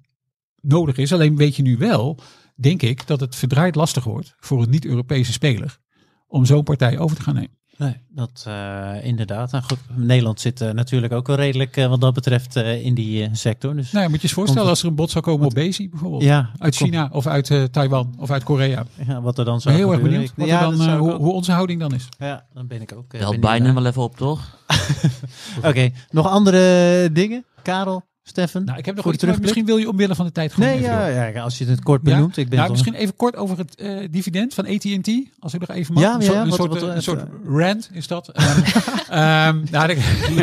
[0.62, 1.14] nodig is.
[1.14, 2.20] Alleen weet je nu wel,
[2.56, 5.80] denk ik, dat het verdraaid lastig wordt voor een niet-Europese speler
[6.28, 7.58] om zo'n partij over te gaan nemen.
[7.78, 9.52] Nee, dat uh, inderdaad.
[9.52, 13.30] Nou, goed, Nederland zit uh, natuurlijk ook wel redelijk uh, wat dat betreft in die
[13.32, 13.76] sector.
[13.76, 16.24] Dus nou, moet je eens voorstellen als er een bod zou komen op Bezi bijvoorbeeld.
[16.24, 18.86] Ja, uit China of uit Taiwan of uit Korea.
[19.08, 21.94] Ja, wat er dan zou heel erg benieuwd ja, dan, hoe, hoe, onze houding dan
[21.94, 22.10] is.
[22.18, 23.08] Ja, dan ben ik ook.
[23.08, 24.58] Bel Biden wel even op, toch?
[25.58, 25.94] Oké, okay.
[26.10, 27.46] nog andere dingen?
[27.62, 28.04] Karel?
[28.28, 28.66] Steffen?
[28.66, 29.44] Nou, ik heb nog iets, terugblik?
[29.46, 32.02] misschien wil je omwille van de tijd gewoon Nee, ja, ja, als je het kort
[32.04, 32.14] Ja?
[32.14, 32.38] benoemt.
[32.38, 35.10] Ik ben nou, misschien even kort over het eh, dividend van AT&T,
[35.40, 36.04] als ik nog even mag.
[36.04, 38.08] Ja, een ja, soort, ja, een wat- soort, wat- eh, een wat- soort rant is
[38.08, 38.30] dat.
[38.30, 38.60] Ehm,
[39.10, 39.98] ehm, nou,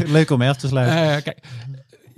[0.06, 0.96] Leuk om even te sluiten.
[1.16, 1.38] Eh, kijk,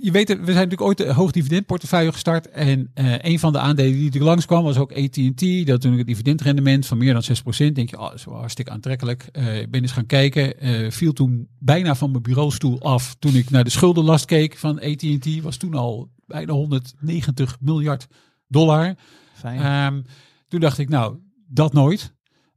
[0.05, 2.49] je weet, we zijn natuurlijk ooit een hoog dividendportefeuille gestart.
[2.49, 5.65] En eh, een van de aandelen die natuurlijk langskwam was ook AT&T.
[5.65, 7.23] Dat toen het dividendrendement van meer dan
[7.69, 7.71] 6%.
[7.71, 9.27] Denk je, oh, dat is wel hartstikke aantrekkelijk.
[9.31, 10.59] Eh, ik ben eens gaan kijken.
[10.59, 13.15] eh, viel toen bijna van mijn bureaustoel af.
[13.19, 15.41] Toen ik naar de schuldenlast keek van AT&T.
[15.41, 18.07] Was toen al bijna 190 miljard
[18.47, 18.95] dollar.
[19.33, 19.59] Fijn.
[19.59, 20.01] Ehm,
[20.47, 22.14] toen dacht ik, nou, dat nooit.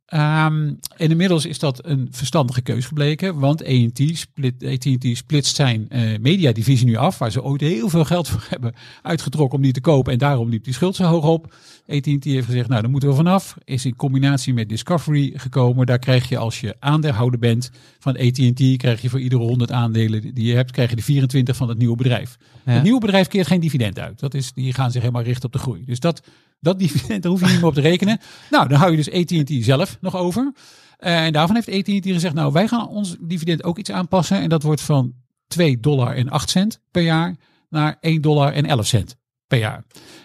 [0.08, 6.18] Ehm, en inmiddels is dat een verstandige keus gebleken, want AT&T split, splitst zijn eh
[6.20, 9.80] mediadivisie nu af, waar ze ooit heel veel geld voor hebben uitgetrokken om die te
[9.80, 11.54] kopen en daarom liep die schuld zo hoog op.
[11.88, 13.56] AT&T heeft gezegd, nou, daar moeten we vanaf.
[13.64, 15.86] Is in combinatie met Discovery gekomen.
[15.86, 20.34] Daar krijg je als je aandeelhouder bent van AT&T, krijg je voor iedere 100 aandelen
[20.34, 22.38] die je hebt, krijg je de 24 van het nieuwe bedrijf.
[22.64, 22.72] Ja.
[22.72, 24.18] Het nieuwe bedrijf keert geen dividend uit.
[24.20, 25.84] Dat is, die gaan zich helemaal richten op de groei.
[25.84, 26.22] Dus dat,
[26.60, 28.18] dat dividend, daar hoef je niet meer op te rekenen.
[28.50, 30.52] Nou, dan hou je dus AT&T zelf nog over.
[30.98, 34.40] En daarvan heeft AT&T gezegd, nou, wij gaan ons dividend ook iets aanpassen.
[34.40, 35.12] En dat wordt van
[35.46, 37.36] 2 dollar en 8 cent per jaar
[37.70, 39.16] naar 1 dollar en 11 cent
[39.46, 39.84] per jaar.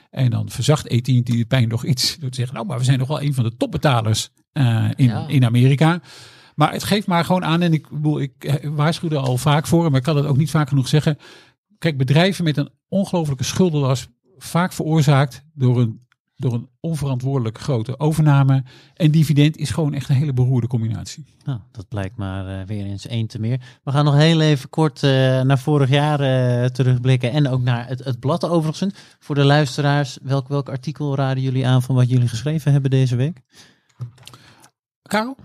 [0.10, 3.00] En dan verzacht AT&T de pijn nog iets door te zeggen, nou, maar we zijn
[3.00, 5.28] nog wel een van de topbetalers eh, in, Ja.
[5.28, 6.02] in Amerika.
[6.56, 9.89] Maar het geeft maar gewoon aan, en ik, bedoel, ik eh, waarschuwde al vaak voor,
[9.89, 11.17] maar ik kan het ook niet vaak genoeg zeggen.
[11.78, 16.02] Kijk, bedrijven met een ongelofelijke schuldenlast, vaak veroorzaakt door een,
[16.44, 18.64] door een onverantwoordelijk grote overname.
[18.94, 21.26] En dividend is gewoon echt een hele beroerde combinatie.
[21.44, 23.80] Nou, dat blijkt maar eh, weer eens één te meer.
[23.84, 25.10] We gaan nog heel even kort eh,
[25.42, 27.32] naar vorig jaar eh, terugblikken.
[27.32, 28.94] En ook naar het, het blad overigens.
[29.20, 33.16] Voor de luisteraars, welk, welk artikel raden jullie aan van wat jullie geschreven hebben deze
[33.16, 33.42] week?
[35.02, 35.38] Karel?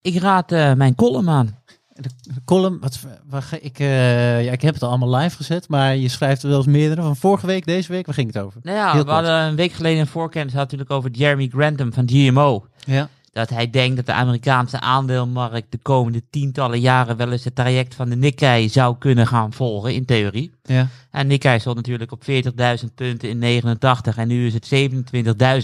[0.00, 1.58] Ik raad eh, mijn column aan.
[2.00, 2.10] De
[2.44, 6.08] column, wat, ga ik, eh, ja, ik heb het al allemaal live gezet, maar je
[6.08, 7.02] schrijft er wel eens meerdere.
[7.02, 8.60] Van vorige week, deze week, waar ging het over?
[8.62, 9.10] Nou ja, Heel we kort.
[9.14, 12.66] hadden een week geleden een voorkennis had natuurlijk over Jeremy Grantham van GMO.
[12.84, 13.08] Ja.
[13.32, 17.94] Dat hij denkt dat de Amerikaanse aandeelmarkt de komende tientallen jaren wel eens het traject
[17.94, 20.52] van de Nikkei zou kunnen gaan volgen, in theorie.
[20.62, 20.88] Ja.
[21.10, 24.68] En Nikkei stond natuurlijk op 40.000 punten in 89 en nu is het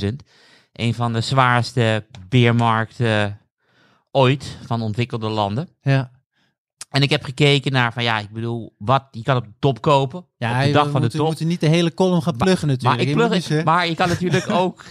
[0.02, 0.08] 27.000.
[0.72, 3.38] Een van de zwaarste beermarkten
[4.10, 5.68] ooit van ontwikkelde landen.
[5.82, 6.10] Ja.
[6.94, 9.80] En ik heb gekeken naar van ja, ik bedoel, wat, je kan op de top
[9.80, 10.26] kopen.
[10.36, 11.26] Ja, op de je- dag we van de top.
[11.26, 13.02] moeten niet de hele column gaan pluggen Maar, natuurlijk.
[13.02, 14.84] ik Je moet plug, zeggen- maar je kan natuurlijk ook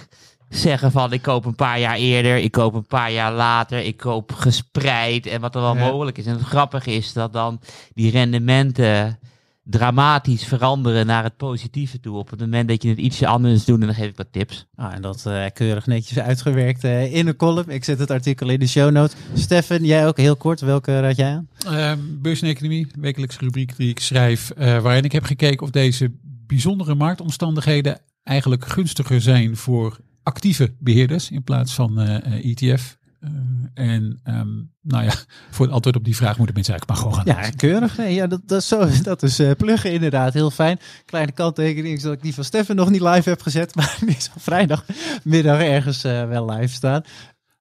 [0.50, 3.98] zeggen van ik koop een paar jaar eerder, ik koop een paar jaar later, ik
[3.98, 5.86] koop gespreid en wat er wel Ja.
[5.92, 6.26] mogelijk is.
[6.26, 7.60] En het grappige is dat dan
[7.94, 9.20] die rendementen
[9.64, 12.18] dramatisch veranderen naar het positieve toe.
[12.18, 14.66] Op het moment dat je het ietsje anders doet en dan geef ik wat tips.
[14.76, 17.70] Ah, en dat eh, keurig netjes uitgewerkt eh, in een column.
[17.70, 19.16] Ik zet het artikel in de show notes.
[19.34, 20.62] Steffen, jij ook heel kort.
[20.62, 21.48] Welke raad jij aan?
[21.66, 25.72] Ehm Beurs en Economie, wekelijkse rubriek die ik schrijf, eh, waarin ik heb gekeken of
[25.72, 26.12] deze
[26.48, 32.98] bijzondere marktomstandigheden eigenlijk gunstiger zijn voor actieve beheerders in plaats van ETF.
[33.24, 33.30] Eh,
[33.74, 34.50] en ehm,
[34.82, 35.14] nou ja,
[35.50, 37.98] voor het antwoord op die vraag moeten mensen eigenlijk maar gewoon gaan Ja, keurig.
[37.98, 40.34] Nee, ja, dat, dat is, zo, dat is eh, pluggen inderdaad.
[40.34, 40.80] Heel fijn.
[41.06, 43.76] Kleine kanttekening is dat ik die van Steffen nog niet live heb gezet.
[43.76, 47.02] Maar die zal vrijdagmiddag ergens eh, wel live staan.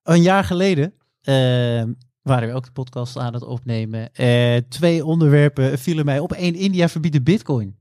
[0.02, 1.84] Een jaar geleden eh,
[2.22, 4.12] waren we ook de podcast aan het opnemen.
[4.14, 6.32] Eh, twee onderwerpen vielen mij op.
[6.36, 7.76] Eén, India verbiedt bitcoin.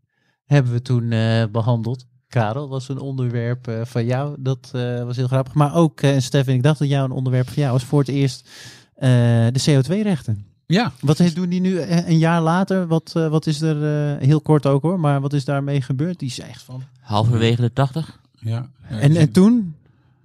[0.46, 2.06] Hebben we toen eh, behandeld.
[2.32, 4.36] Karel, was een onderwerp eh, van jou.
[4.40, 5.54] Dat eh, was heel grappig.
[5.54, 8.00] Maar ook, eh, en Steffen, ik dacht dat jou een onderwerp van jou was voor
[8.00, 8.50] het eerst
[8.96, 9.10] eh,
[9.52, 10.46] de CO2-rechten.
[10.66, 12.88] Ja, Wat heeft- doen die nu een jaar later?
[12.88, 13.84] Wat, eh, wat is er,
[14.16, 16.20] eh, heel kort ook hoor, maar wat is daarmee gebeurd?
[16.20, 16.84] Die is echt van.
[17.00, 18.20] Halverwege de 80.
[18.40, 18.70] ja.
[18.88, 19.76] En, en toen?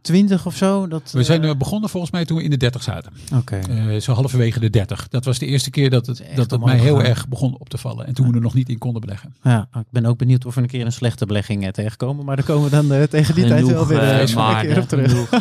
[0.06, 0.88] 20 of zo?
[0.88, 3.12] Dat, we zijn eh, begonnen volgens mij toen we in de 30 zaten.
[3.34, 3.56] Oké.
[3.56, 5.08] Eh, zo halverwege de 30.
[5.08, 7.78] Dat was de eerste keer dat het, dat het mij heel erg begon op te
[7.78, 8.06] vallen.
[8.06, 9.34] En toen we er nog niet in konden beleggen.
[9.42, 12.24] Ja, ik ben ook benieuwd of we een keer een slechte belegging eh, tegenkomen.
[12.24, 15.10] Maar daar komen we dan tegen die tijd wel weer een keer op terug.
[15.10, 15.28] genoeg.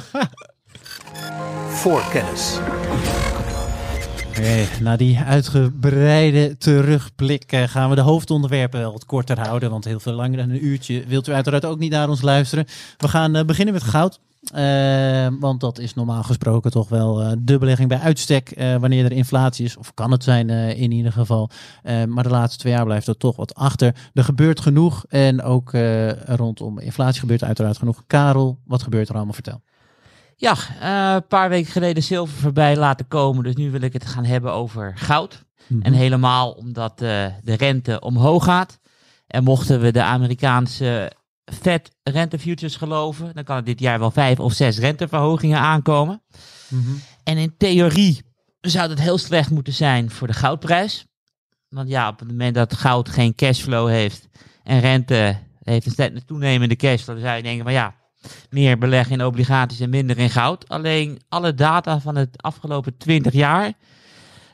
[1.83, 2.59] Voorkennis.
[4.37, 9.69] Oké, na die uitgebreide terugblik gaan we de hoofdonderwerpen wel wat korter houden.
[9.69, 12.65] Want heel veel langer dan een uurtje wilt u uiteraard ook niet naar ons luisteren.
[12.97, 14.19] We gaan eh, beginnen met goud.
[14.53, 19.05] Eh, want dat is normaal gesproken toch wel eh, de belegging bij uitstek eh, wanneer
[19.05, 19.77] er inflatie is.
[19.77, 21.49] Of kan het zijn in ieder geval.
[22.07, 23.95] Maar de laatste twee jaar blijft er toch wat achter.
[24.13, 25.05] Er gebeurt genoeg.
[25.09, 25.71] En ook
[26.25, 28.03] rondom inflatie gebeurt uiteraard genoeg.
[28.07, 29.33] Karel, wat gebeurt er allemaal?
[29.33, 29.61] Vertel.
[30.35, 30.55] Ja,
[31.15, 33.43] een paar weken geleden zilver voorbij laten komen.
[33.43, 35.45] Dus nu wil ik het gaan hebben over goud.
[35.81, 38.79] En helemaal omdat de rente omhoog gaat.
[39.27, 41.11] En mochten we de Amerikaanse
[41.45, 46.21] Fed rentefutures geloven, dan kan er dit jaar wel vijf of zes renteverhogingen aankomen.
[46.67, 46.91] Mhm.
[47.23, 48.21] En in theorie
[48.61, 51.05] zou dat heel slecht moeten zijn voor de goudprijs.
[51.69, 54.27] Want ja, op het moment dat goud geen cashflow heeft
[54.63, 57.95] en rente heeft een toenemende cashflow, dan zou je denken van ja,
[58.49, 60.69] meer beleggen in obligaties en minder in goud.
[60.69, 63.73] Alleen alle data van het afgelopen 20 jaar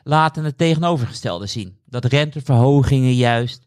[0.04, 1.78] laten het tegenovergestelde zien.
[1.84, 3.66] Dat renteverhogingen juist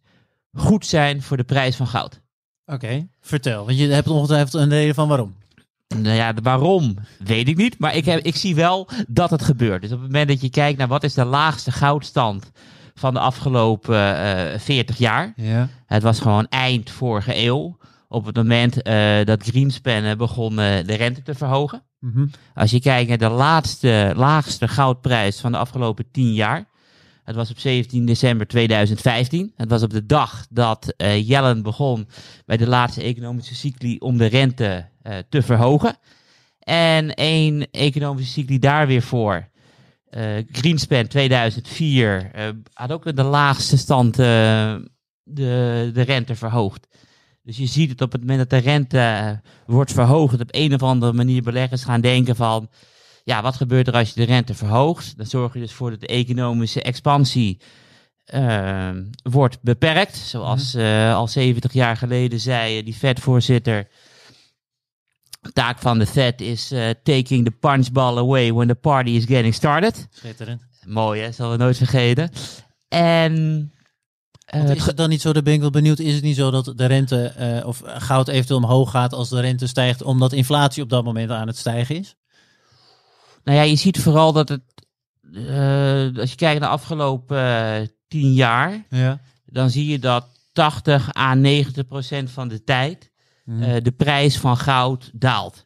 [0.53, 2.21] goed zijn voor de prijs van goud.
[2.65, 3.65] Oké, vertel.
[3.65, 5.35] Want je hebt ongetwijfeld een reden van waarom.
[5.87, 7.79] Nou ja, waarom weet ik niet.
[7.79, 9.81] Maar ik, heb, ik zie wel dat het gebeurt.
[9.81, 12.51] Dus op het moment dat je kijkt naar wat is de laagste goudstand
[12.95, 15.33] van de afgelopen eh 40 jaar.
[15.35, 15.69] Ja.
[15.85, 17.77] Het was gewoon eind vorige eeuw.
[18.07, 21.83] Op het moment eh, dat Greenspan eh, begon eh, de rente te verhogen.
[21.99, 22.27] Mhm.
[22.53, 26.65] Als je kijkt naar de laatste, laagste goudprijs van de afgelopen 10 jaar.
[27.25, 29.53] Het was op 17 december 2015.
[29.55, 32.07] Het was op de dag dat eh Yellen begon
[32.45, 35.97] bij de laatste economische cycli om de rente eh, te verhogen.
[36.59, 39.49] En één economische cycli daar weer voor.
[40.09, 44.81] eh, Greenspan 2004 eh, had ook de laagste stand de,
[45.93, 46.87] de rente verhoogd.
[47.43, 50.83] Dus je ziet het op het moment dat de rente wordt verhoogd, op een of
[50.83, 52.69] andere manier beleggers gaan denken van,
[53.25, 55.17] ja, wat gebeurt er als je de rente verhoogt?
[55.17, 57.59] Dan zorg je dus voor dat de economische expansie
[58.25, 58.89] eh,
[59.23, 60.15] wordt beperkt.
[60.15, 63.87] Zoals eh, al 70 jaar geleden zei eh, die Fed-voorzitter,
[65.53, 69.53] taak van de Fed is eh, taking the punchball away when the party is getting
[69.53, 70.07] started.
[70.09, 70.61] Schitterend.
[70.87, 72.29] Mooi hè, zullen we nooit vergeten.
[72.87, 73.71] En...
[74.45, 76.73] is het dan niet zo, daar ben ik wel benieuwd, is het niet zo dat
[76.75, 81.03] de rente of goud eventueel omhoog gaat als de rente stijgt, omdat inflatie op dat
[81.03, 82.15] moment aan het stijgen is?
[83.45, 84.61] Nou ja, je ziet vooral dat het,
[85.33, 89.19] eh, als je kijkt naar de afgelopen eh, tien jaar, Ja.
[89.45, 93.11] dan zie je dat 80 à 90 procent van de tijd
[93.45, 95.65] eh, de prijs van goud daalt.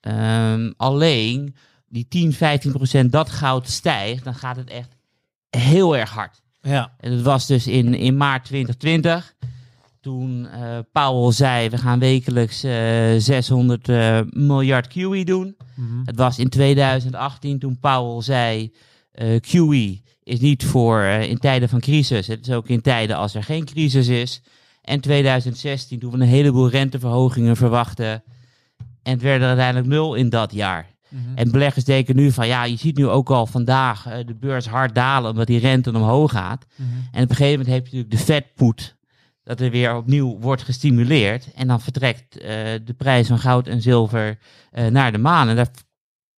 [0.00, 1.56] Ehm, alleen
[1.88, 4.96] die 10, 15 procent dat goud stijgt, dan gaat het echt
[5.50, 6.42] heel erg hard.
[6.60, 6.94] Ja.
[6.98, 9.34] En dat was dus in, in maart 2020.
[10.04, 15.56] Toen eh Powell zei, we gaan wekelijks eh 600 eh, miljard QE doen.
[15.74, 16.04] Mhm.
[16.04, 18.72] Het was in 2018 toen Powell zei,
[19.12, 22.26] eh QE is niet voor eh, in tijden van crisis.
[22.26, 24.42] Het is ook in tijden als er geen crisis is.
[24.82, 28.22] En 2016 toen we een heleboel renteverhogingen verwachten.
[29.02, 30.94] En het werd er uiteindelijk nul in dat jaar.
[31.08, 31.22] Mhm.
[31.34, 34.66] En beleggers denken nu van, ja, je ziet nu ook al vandaag eh, de beurs
[34.66, 36.66] hard dalen omdat die rente omhoog gaat.
[36.76, 36.88] Mhm.
[37.12, 38.96] En op een gegeven moment heb je natuurlijk de vetpoet,
[39.44, 41.52] dat er weer opnieuw wordt gestimuleerd.
[41.54, 42.48] En dan vertrekt eh,
[42.84, 44.38] de prijs van goud en zilver
[44.70, 45.48] eh, naar de maan.
[45.48, 45.70] En daar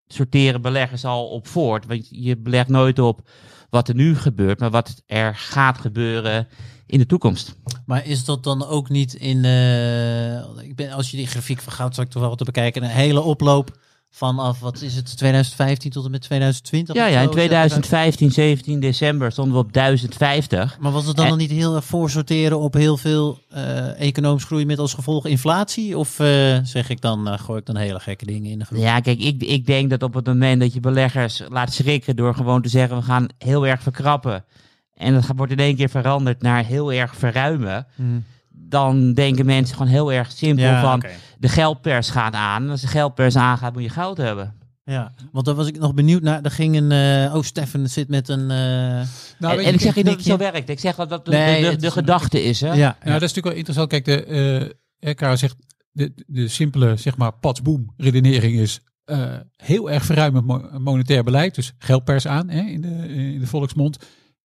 [0.07, 1.85] sorteren beleggers al op voort.
[1.85, 3.29] Want je belegt nooit op
[3.69, 6.47] wat er nu gebeurt, maar wat er gaat gebeuren
[6.85, 7.55] in de toekomst.
[7.85, 11.73] Maar is dat dan ook niet in, eh, ik ben, als je die grafiek van
[11.73, 13.77] goud, zal ik toch wel te bekijken, een hele oploop
[14.09, 16.95] vanaf, wat is het, 2015 tot en met 2020?
[16.95, 20.77] Ja, ja, in 2015, 17 december stonden we op 1050.
[20.79, 24.43] Maar was het dan, En- dan niet heel erg voorsorteren op heel veel eh economisch
[24.43, 25.97] groei met als gevolg inflatie?
[25.97, 28.79] Of eh, zeg ik dan, eh, gooi ik dan hele gekke dingen in de groep?
[28.79, 32.35] Ja, kijk, ik, ik denk dat op het moment dat je beleggers laat schrikken door
[32.35, 34.45] gewoon te zeggen we gaan heel erg verkrappen.
[34.93, 37.87] En dat wordt in één keer veranderd naar heel erg verruimen.
[37.95, 38.23] Hmm.
[38.69, 41.03] Dan denken mensen gewoon heel erg simpel Ja, van
[41.39, 42.63] de geldpers gaat aan.
[42.63, 44.55] En als de geldpers aangaat moet je goud hebben.
[44.83, 46.41] Ja, want daar was ik nog benieuwd naar.
[46.41, 49.07] Er ging een, eh, oh Stefan zit met een, eh,
[49.39, 50.69] Nou, en, ik zeg niet dat het zo werkt.
[50.69, 52.61] Ik zeg dat dat de, Nee, de, de, het de is- gedachte is.
[52.61, 52.67] Hè?
[52.67, 52.93] ja, Nou, ja.
[53.19, 53.89] dat is natuurlijk wel interessant.
[53.89, 55.55] Kijk, de, eh Karel zegt,
[55.91, 61.55] de, de simpele, zeg maar, patsboom redenering is eh, heel erg verruimend mo- monetair beleid.
[61.55, 63.97] Dus geldpers aan, hè, in, de, in de volksmond,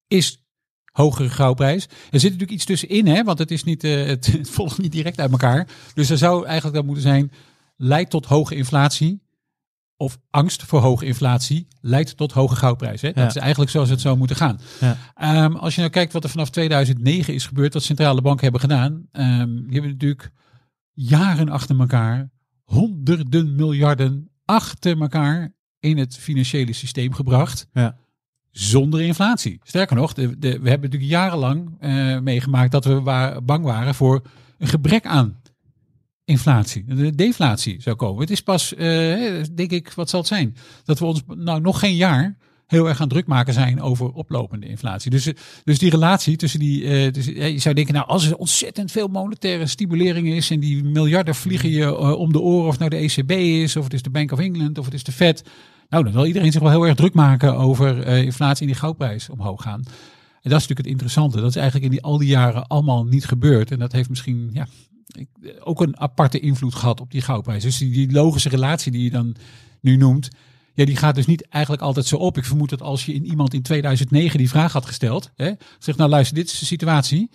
[0.08, 0.41] is
[0.92, 1.85] hogere goudprijs.
[1.85, 4.92] Er zit natuurlijk iets tussenin, hè, want het, is niet, eh, het, het volgt niet
[4.92, 5.68] direct uit elkaar.
[5.94, 7.33] Dus er zou eigenlijk dan moeten zijn,
[7.76, 9.20] leidt tot hoge inflatie.
[9.96, 13.00] Of angst voor hoge inflatie leidt tot hoge goudprijs.
[13.00, 13.09] Hè?
[13.09, 13.28] Dat Ja.
[13.28, 14.61] is eigenlijk zoals het zou moeten gaan.
[14.81, 14.96] Ja.
[15.14, 18.61] Ehm, als je nou kijkt wat er vanaf 2009 is gebeurd, wat centrale banken hebben
[18.61, 19.07] gedaan.
[19.12, 20.31] ehm, die hebben natuurlijk
[20.92, 22.31] jaren achter elkaar
[22.64, 27.66] honderden miljarden achter elkaar in het financiële systeem gebracht.
[27.72, 27.96] Ja.
[28.52, 29.60] Zonder inflatie.
[29.62, 34.22] Sterker nog, we hebben natuurlijk jarenlang eh, meegemaakt dat we wa- bang waren voor
[34.58, 35.40] een gebrek aan
[36.24, 36.84] inflatie.
[36.84, 38.20] De deflatie zou komen.
[38.20, 40.56] Het is pas, eh, denk ik, wat zal het zijn?
[40.84, 42.36] Dat we ons nou nog geen jaar
[42.66, 45.10] heel erg aan druk maken zijn over oplopende inflatie.
[45.10, 45.34] Dus, eh,
[45.64, 49.66] dus die relatie tussen die, dus, je zou denken, nou als er ontzettend veel monetaire
[49.66, 53.76] stimulering is en die miljarden vliegen je om de oren of nou de ECB is,
[53.76, 55.42] of het is de Bank of England, of het is de Fed.
[55.92, 58.81] Nou, dan wil iedereen zich wel heel erg druk maken over eh, inflatie en die
[58.81, 59.81] goudprijs omhoog gaan.
[59.81, 61.37] En dat is natuurlijk het interessante.
[61.40, 63.70] Dat is eigenlijk in die, al die jaren allemaal niet gebeurd.
[63.70, 64.66] En dat heeft misschien ja,
[65.07, 67.62] ik- ook een aparte invloed gehad op die goudprijs.
[67.62, 69.35] Dus die, die logische relatie die je dan
[69.81, 70.28] nu noemt,
[70.74, 72.37] Ja, die gaat dus niet eigenlijk altijd zo op.
[72.37, 75.98] Ik vermoed dat als je in iemand in 2009 die vraag had gesteld, hè, zegt
[75.98, 77.31] nou luister, dit is de situatie.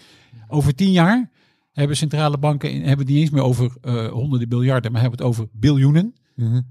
[0.47, 1.29] Over tien jaar
[1.71, 5.27] hebben centrale banken hebben het niet eens meer over eh, honderden miljarden, maar hebben het
[5.27, 6.13] over biljoenen.
[6.35, 6.61] Mhm.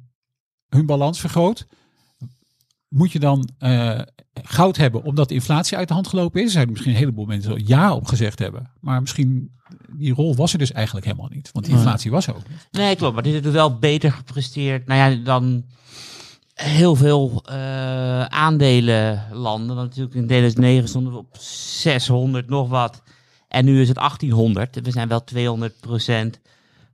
[0.68, 1.66] Hun balans vergroot.
[2.88, 4.00] Moet je dan eh,
[4.42, 6.52] goud hebben omdat de inflatie uit de hand gelopen is?
[6.52, 8.70] Zouden misschien een heleboel mensen al ja op gezegd hebben.
[8.80, 9.54] Maar misschien
[9.92, 11.50] die rol was er dus eigenlijk helemaal niet.
[11.52, 11.82] Want die Nee.
[11.84, 12.68] inflatie was er ook niet.
[12.70, 13.14] Nee, klopt.
[13.14, 15.64] Maar dit is wel beter gepresteerd nou ja, dan
[16.54, 19.76] heel veel eh aandelenlanden.
[19.76, 23.02] Want natuurlijk in 2009 stonden we op 600 nog wat.
[23.48, 24.80] En nu is het 1800.
[24.82, 26.40] We zijn wel 200%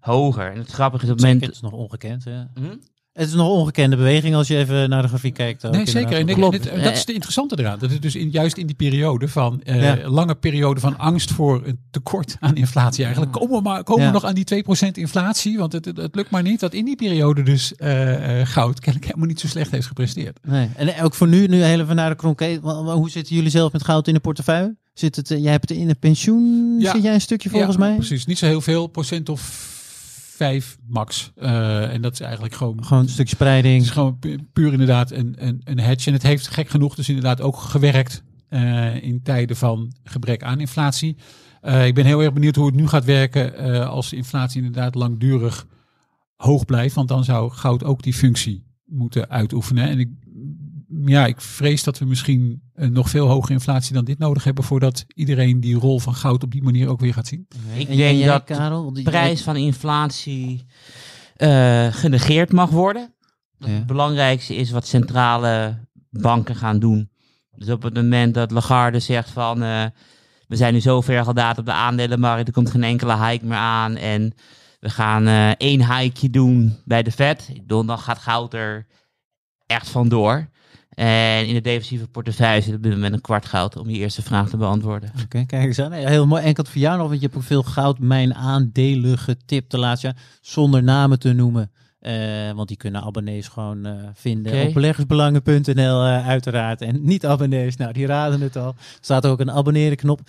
[0.01, 0.51] hoger.
[0.53, 1.45] En het grappige is op het moment...
[1.47, 2.25] het is nog ongekend.
[2.25, 2.43] Hè?
[2.55, 2.77] Hm?
[3.13, 5.63] Het is nog ongekende beweging als je even naar de grafiek kijkt.
[5.63, 6.13] Nee, zeker.
[6.13, 7.79] En en dit- dat is de interessante eraan.
[7.79, 10.09] Dat het dus in, juist in die periode van, eh, Ja.
[10.09, 13.33] lange periode van angst voor een tekort aan inflatie eigenlijk.
[13.35, 14.09] Komen we, maar, komen Ja.
[14.09, 15.59] we nog aan die 2% inflatie?
[15.59, 16.61] Want het, het, het lukt maar niet.
[16.61, 20.39] Dat in die periode dus eh, goud kennelijk helemaal niet zo slecht heeft gepresteerd.
[20.43, 20.69] Nee.
[20.77, 22.59] En ook voor nu, nu heel even naar de kronke.
[22.63, 24.77] Wa- wa- Hoe zitten jullie zelf met goud in de portefeuille?
[24.95, 26.93] Zit het, jij hebt het in het pensioen, Ja.
[26.93, 27.95] zit jij een stukje volgens Ja, mij?
[27.95, 28.87] Precies, niet zo heel veel.
[28.87, 29.71] Procent of
[30.37, 31.33] vijf max.
[31.37, 32.85] Eh, en dat is eigenlijk gewoon...
[32.85, 33.83] Gewoon een stukje Het spreiding.
[33.83, 36.07] is gewoon pu- puur inderdaad een, een, een hedge.
[36.07, 40.61] En het heeft gek genoeg dus inderdaad ook gewerkt eh, in tijden van gebrek aan
[40.61, 41.17] inflatie.
[41.61, 44.95] Eh, ik ben heel erg benieuwd hoe het nu gaat werken als de inflatie inderdaad
[44.95, 45.67] langdurig
[46.37, 46.95] hoog blijft.
[46.95, 49.89] Want dan zou goud ook die functie moeten uitoefenen.
[49.89, 50.09] En ik,
[51.05, 54.65] ja, ik vrees dat we misschien een nog veel hogere inflatie dan dit nodig hebben
[54.65, 57.47] voordat iedereen die rol van goud op die manier ook weer gaat zien.
[57.75, 60.67] Ik En denk jij, dat Karel, de prijs van inflatie
[61.37, 63.15] eh, genegeerd mag worden.
[63.59, 63.69] Ja.
[63.69, 65.79] Het belangrijkste is wat centrale
[66.11, 67.11] banken gaan doen.
[67.57, 69.85] Dus op het moment dat Lagarde zegt van eh,
[70.47, 73.59] we zijn nu zo ver gedaan op de aandelenmarkt, er komt geen enkele hike meer
[73.59, 74.35] aan en
[74.81, 77.53] we gaan eh, één hikeje doen bij de Fed.
[77.67, 78.87] Dan gaat goud er
[79.67, 80.51] echt vandoor.
[80.95, 84.23] En in de defensieve portefeuille zit op dit moment een kwart goud om je eerste
[84.23, 85.13] vraag te beantwoorden.
[85.25, 85.93] Oké, kijk eens aan.
[85.93, 86.43] Heel mooi.
[86.43, 90.17] Enkel voor jou nog, want je hebt ook veel goudmijn aandelen getipt de laatste jaar.
[90.41, 91.71] Zonder namen te noemen.
[92.03, 94.67] Eh, want die kunnen abonnees gewoon eh, vinden Oké.
[94.67, 96.81] op beleggersbelangen.nl eh, uiteraard.
[96.81, 98.69] En niet abonnees, nou die raden het al.
[98.69, 100.21] Er staat ook een abonneren knop.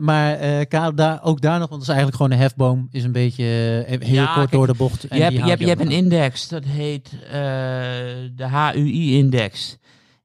[0.00, 0.36] Maar
[0.66, 2.88] Karel, daar, ook daar nog, want dat is eigenlijk gewoon een hefboom.
[2.90, 3.44] Is een beetje
[3.88, 5.04] heel Ja, kort kijk, door de bocht.
[5.04, 7.10] En Je hebt, die je hebt, je hebt een index, dat heet
[8.36, 9.78] de HUI-index.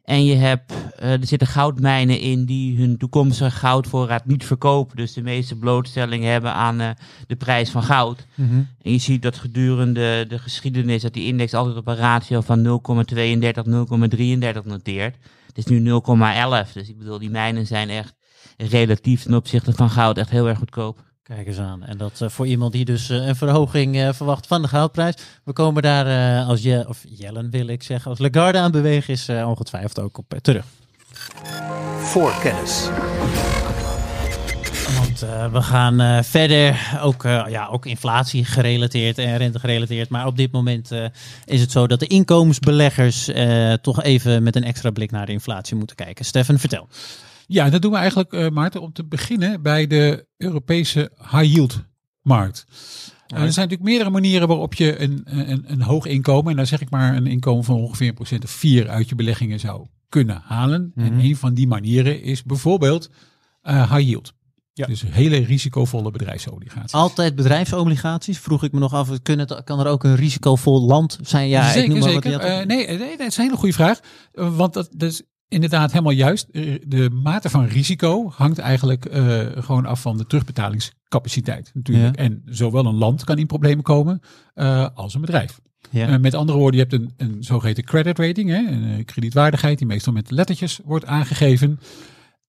[0.08, 4.96] En je hebt, eh, er zitten goudmijnen in die hun toekomstige goudvoorraad niet verkopen.
[4.96, 6.90] Dus de meeste blootstelling hebben aan eh,
[7.28, 8.26] de prijs van goud.
[8.36, 8.56] Mhm.
[8.82, 12.62] En je ziet dat gedurende de geschiedenis dat die index altijd op een ratio van
[12.62, 15.16] 0,32, 0,33 noteert.
[15.48, 16.74] Het is nu 0,11.
[16.74, 18.16] Dus ik bedoel, die mijnen zijn echt
[18.58, 21.07] relatief ten opzichte van goud echt heel erg goedkoop.
[21.28, 21.84] Kijk eens aan.
[21.84, 25.16] En dat eh, voor iemand die dus eh, een verhoging eh, verwacht van de goudprijs.
[25.44, 29.30] We komen daar als je, of Jellen wil ik zeggen, als Lagarde aan bewegen is,
[29.30, 30.66] ongetwijfeld ook op terug.
[31.98, 32.90] Voorkennis.
[34.96, 35.20] Want
[35.52, 40.10] we gaan verder, ook, ja, ook inflatie gerelateerd en rente gerelateerd.
[40.10, 40.92] Maar op dit moment
[41.46, 43.30] is het zo dat de inkomensbeleggers
[43.82, 46.26] toch even met een extra blik naar de inflatie moeten kijken.
[46.26, 46.88] Stefan, vertel.
[47.48, 51.84] Ja, dat doen we eigenlijk, eh, Maarten, om te beginnen bij de Europese high yield
[52.22, 52.66] markt.
[53.28, 56.82] Er zijn natuurlijk meerdere manieren waarop je een, een, een hoog inkomen, en dan zeg
[56.82, 60.42] ik maar een inkomen van ongeveer een procent of vier uit je beleggingen zou kunnen
[60.46, 60.92] halen.
[60.96, 61.20] En Mhm.
[61.26, 63.10] een van die manieren is bijvoorbeeld
[63.62, 64.34] eh, high yield.
[64.74, 64.86] Ja.
[64.86, 66.92] Dus hele risicovolle bedrijfsobligaties.
[66.92, 69.22] Altijd bedrijfsobligaties, vroeg ik me nog af.
[69.22, 71.48] Kunnen het, kan er ook een risicovol land zijn?
[71.50, 72.32] Ja, ik zeker, noem maar zeker.
[72.32, 74.00] wat Eh, nee, nee, dat is een hele goede vraag.
[74.32, 76.48] Want dat, dat is inderdaad helemaal juist.
[76.52, 82.16] Eh, De mate van risico hangt eigenlijk eh, gewoon af van de terugbetalingscapaciteit natuurlijk.
[82.18, 82.24] Ja.
[82.24, 84.20] En zowel een land kan in problemen komen
[84.54, 85.60] eh, als een bedrijf.
[85.90, 86.18] ja.
[86.18, 90.14] Met andere woorden, je hebt een, een zogeheten credit rating, hè, een kredietwaardigheid die meestal
[90.14, 91.80] met lettertjes wordt aangegeven.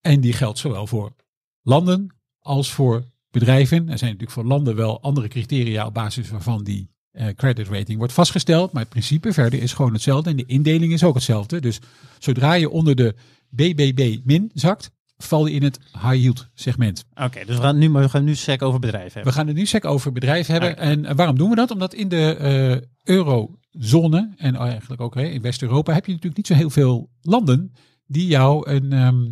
[0.01, 1.15] En die geldt zowel voor
[1.61, 3.77] landen als voor bedrijven.
[3.77, 6.89] Er zijn natuurlijk voor landen wel andere criteria op basis waarvan die
[7.35, 8.71] credit rating wordt vastgesteld.
[8.71, 11.59] Maar het principe verder is gewoon hetzelfde en de indeling is ook hetzelfde.
[11.59, 11.79] Dus
[12.19, 13.15] zodra je onder de
[13.49, 17.05] BBB min zakt, val je in het high yield segment.
[17.15, 19.31] Oké, dus we gaan nu, we gaan nu sec over bedrijven hebben.
[19.31, 20.71] We gaan het nu sec over bedrijf hebben.
[20.71, 20.79] Oké.
[20.79, 21.71] En eh, waarom doen we dat?
[21.71, 26.47] Omdat in de eh, eurozone en eigenlijk ook hè, in West-Europa heb je natuurlijk niet
[26.47, 27.73] zo heel veel landen
[28.05, 29.25] die jou een ehm,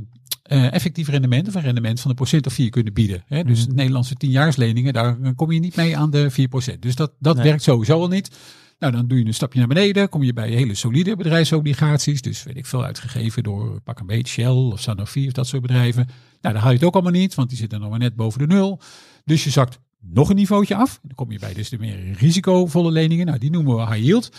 [0.47, 3.23] eh, effectief rendement of een rendement van een procent of vier kunnen bieden.
[3.27, 3.43] Hè?
[3.43, 3.75] Dus Mhm.
[3.75, 6.81] Nederlandse tienjaarsleningen, daar eh, kom je niet mee aan de 4%.
[6.81, 7.43] Dus dat, dat Nee.
[7.45, 8.37] werkt sowieso al niet.
[8.79, 12.21] Nou, dan doe je een stapje naar beneden, kom je bij hele solide bedrijfsobligaties.
[12.21, 15.61] Dus weet ik veel uitgegeven door pak een beetje Shell of Sanofi of dat soort
[15.61, 16.05] bedrijven.
[16.41, 18.39] Nou, dan haal je het ook allemaal niet, want die zitten nog maar net boven
[18.39, 18.79] de nul.
[19.25, 20.99] Dus je zakt nog een niveautje af.
[21.01, 23.25] Dan kom je bij dus de meer risicovolle leningen.
[23.25, 24.29] Nou, die noemen we high yield.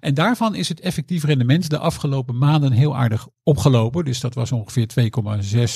[0.00, 4.04] En daarvan is het effectief rendement de afgelopen maanden heel aardig opgelopen.
[4.04, 4.86] Dus dat was ongeveer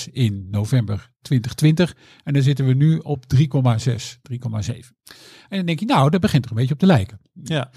[0.07, 1.97] 2,6 in november 2020.
[2.25, 3.49] En dan zitten we nu op 3,6, 3,7.
[5.49, 7.21] En dan denk je, nou, dat begint er een beetje op te lijken.
[7.43, 7.71] Ja.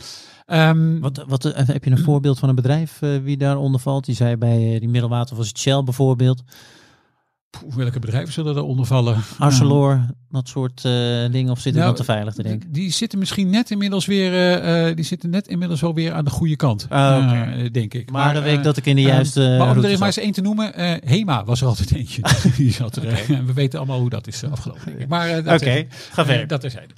[0.46, 4.06] Ehm, Wat, wat, eh, heb je een voorbeeld van een bedrijf eh, wie daaronder valt?
[4.06, 6.44] Die zei bij eh, die middelwater was het Shell bijvoorbeeld.
[7.60, 9.18] Poeh, welke bedrijven zullen eronder vallen?
[9.38, 10.92] Arcelor, dat soort eh,
[11.32, 11.50] dingen.
[11.50, 12.72] Of zit ik Nou, dan te veilig te denken?
[12.72, 16.26] Die zitten misschien net inmiddels weer, eh, eh, die zitten net inmiddels wel weer aan
[16.26, 18.12] de goede kant, eh, denk ik.
[18.12, 20.18] Maar, dan weet ik eh, dat ik in de juiste maar om er maar eens
[20.18, 20.72] één te noemen,
[21.06, 22.22] Hema was er altijd eentje.
[22.58, 23.34] die zat er.
[23.36, 24.86] en we weten allemaal hoe dat is afgelopen.
[24.86, 25.08] denk ik.
[25.08, 26.48] Maar dat Oké, ga verder.
[26.48, 26.94] dat terzijde.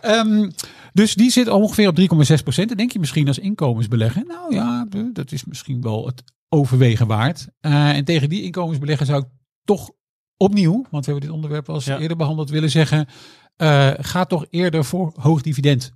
[0.00, 0.50] Ehm
[0.92, 2.06] dus die zit ongeveer op 3,6
[2.42, 2.68] procent.
[2.68, 7.46] Dan denk je misschien als inkomensbelegger, nou ja, dat is misschien wel het overwegen waard.
[7.60, 9.28] En tegen die inkomensbelegger zou ik
[9.64, 9.90] toch
[10.36, 11.98] opnieuw, want we hebben dit onderwerp al eens Ja.
[11.98, 13.06] eerder behandeld, willen zeggen,
[13.56, 15.92] eh, ga toch eerder voor hoog dividend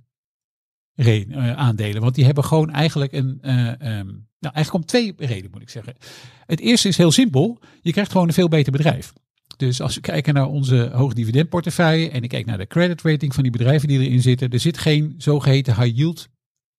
[0.95, 2.01] eh, aandelen.
[2.01, 4.07] Want die hebben gewoon eigenlijk een, eh, ehm,
[4.39, 5.95] nou eigenlijk om twee redenen moet ik zeggen.
[6.45, 9.13] Het eerste is heel simpel, je krijgt gewoon een veel beter bedrijf.
[9.57, 13.43] Dus als we kijken naar onze hoogdividendportefeuille en ik kijk naar de credit rating van
[13.43, 16.27] die bedrijven die erin zitten, er zit geen zogeheten high yield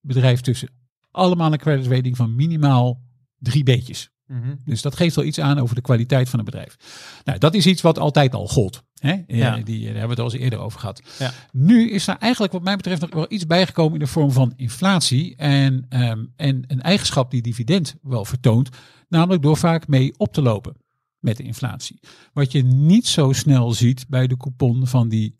[0.01, 0.69] bedrijf tussen.
[1.11, 3.01] Allemaal een credit rating van minimaal
[3.39, 4.11] drie beetjes.
[4.31, 4.55] Mhm.
[4.64, 6.76] Dus dat geeft wel iets aan over de kwaliteit van een bedrijf.
[7.24, 8.83] Nou, dat is iets wat altijd al gold.
[8.95, 9.12] Hè?
[9.12, 9.57] Eh, Ja.
[9.57, 11.03] Die, daar hebben we het al eens eerder over gehad.
[11.18, 11.33] Ja.
[11.53, 14.53] Nu is daar eigenlijk wat mij betreft nog wel iets bijgekomen in de vorm van
[14.57, 15.37] inflatie.
[15.37, 18.68] En, ehm, en een eigenschap die dividend wel vertoont.
[19.09, 20.76] Namelijk door vaak mee op te lopen
[21.18, 22.01] met de inflatie.
[22.33, 25.39] Wat je niet zo snel ziet bij de coupon van die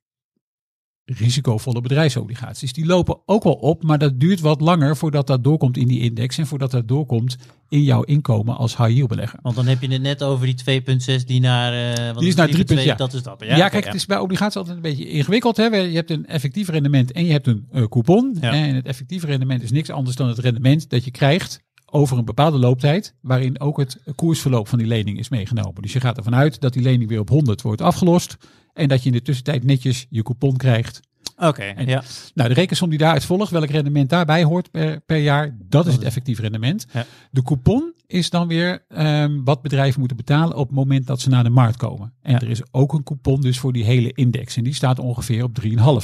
[1.19, 2.73] risicovolle bedrijfsobligaties.
[2.73, 6.01] Die lopen ook wel op, maar dat duurt wat langer voordat dat doorkomt in die
[6.01, 7.37] index en voordat dat doorkomt
[7.69, 9.39] in jouw inkomen als high yield belegger.
[9.43, 10.83] Want dan heb je het net over die
[11.21, 11.95] 2,6 die naar...
[11.95, 12.95] eh, wat Die is naar 3,2, 3,2, ja.
[12.95, 13.45] Dat is dat.
[13.45, 15.57] Ja, oké, kijk, het is bij obligaties altijd een beetje ingewikkeld.
[15.57, 15.65] Hè?
[15.65, 18.37] Je hebt een effectief rendement en je hebt een eh, coupon.
[18.41, 18.53] Ja.
[18.53, 22.25] En het effectieve rendement is niks anders dan het rendement dat je krijgt over een
[22.25, 25.83] bepaalde looptijd, waarin ook het koersverloop van die lening is meegenomen.
[25.83, 28.37] Dus je gaat ervan uit dat die lening weer op 100 wordt afgelost
[28.75, 31.01] en dat je in de tussentijd netjes je coupon krijgt.
[31.37, 32.03] Oké, ja.
[32.35, 35.93] Nou, de rekensom die daaruit volgt, welk rendement daarbij hoort per, per jaar, dat is
[35.95, 36.87] het effectief rendement.
[36.93, 37.07] Ja.
[37.31, 41.29] De coupon is dan weer ehm, wat bedrijven moeten betalen op het moment dat ze
[41.29, 42.12] naar de markt komen.
[42.23, 42.41] En Ja.
[42.41, 45.59] er is ook een coupon dus voor die hele index en die staat ongeveer op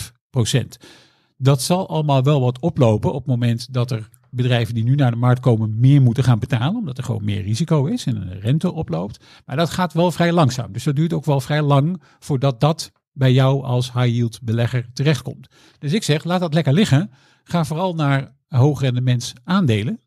[0.08, 0.76] 3,5 procent.
[1.36, 5.10] Dat zal allemaal wel wat oplopen op het moment dat er bedrijven die nu naar
[5.10, 8.38] de markt komen meer moeten gaan betalen, omdat er gewoon meer risico is en de
[8.38, 9.24] rente oploopt.
[9.46, 10.72] Maar dat gaat wel vrij langzaam.
[10.72, 14.86] Dus dat duurt ook wel vrij lang voordat dat bij jou als high yield belegger
[14.92, 15.48] terechtkomt.
[15.78, 17.10] Dus ik zeg, laat dat lekker liggen.
[17.44, 20.00] Ga vooral naar hoog rendements aandelen.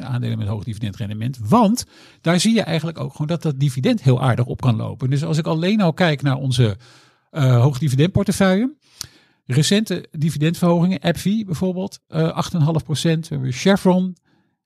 [0.00, 1.38] Aandelen met hoog dividendrendement.
[1.42, 1.84] Want
[2.20, 5.10] daar zie je eigenlijk ook gewoon dat dat dividend heel aardig op kan lopen.
[5.10, 6.76] Dus als ik alleen al kijk naar onze
[7.30, 8.76] eh hoog dividendportefeuille.
[9.50, 12.58] Recente dividendverhogingen, AbbVie bijvoorbeeld, eh 8,5%.
[13.02, 14.16] We hebben Chevron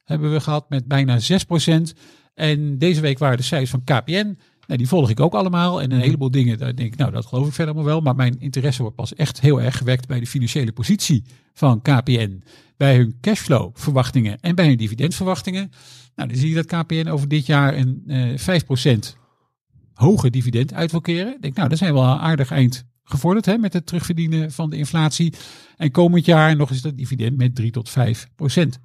[0.05, 1.93] hebben we gehad met bijna 6%.
[2.35, 4.39] En deze week waren de cijfers van KPN.
[4.67, 5.83] Nou, die volg ik ook allemaal.
[5.83, 8.01] En een heleboel dingen, daar denk ik, nou, dat geloof ik verder maar wel.
[8.01, 11.25] Maar mijn interesse wordt pas echt heel erg gewekt bij de financiële positie
[11.55, 12.43] van KPN.
[12.77, 15.71] Bij hun cashflow verwachtingen en bij hun dividendverwachtingen.
[16.15, 18.61] Nou, dan zie je dat KPN over dit jaar een eh
[18.95, 19.17] 5%
[19.95, 21.35] hoger dividend uit wil keren.
[21.35, 24.71] Ik denk, nou, dat zijn wel een aardig eind gevorderd hè, met het terugverdienen van
[24.71, 25.33] de inflatie.
[25.77, 28.79] En komend jaar nog eens dat dividend met 3 tot 5 procent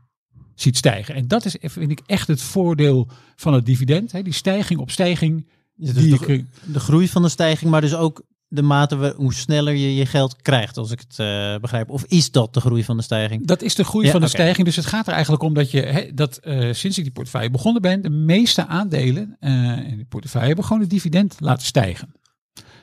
[0.56, 1.16] ziet stijgen.
[1.16, 4.12] En dat is, vind ik, echt het voordeel van het dividend.
[4.12, 5.48] Hè, die stijging op stijging.
[5.76, 9.74] Dus die de, groei van de stijging, maar dus ook de mate we, hoe sneller
[9.74, 11.90] je je geld krijgt, als ik het eh, begrijp.
[11.90, 13.48] Of is dat de groei van de stijging?
[13.48, 14.66] Dat is de groei Ja, van de stijging.
[14.66, 17.50] Dus het gaat er eigenlijk om dat je, hè, dat eh, sinds ik die portefeuille
[17.50, 22.14] begonnen ben, de meeste aandelen eh in die portefeuille hebben gewoon het dividend laten stijgen.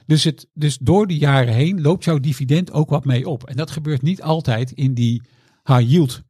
[0.06, 3.44] Dus, het, dus door de jaren heen loopt jouw dividend ook wat mee op.
[3.44, 5.22] En dat gebeurt niet altijd in die
[5.64, 6.22] high yield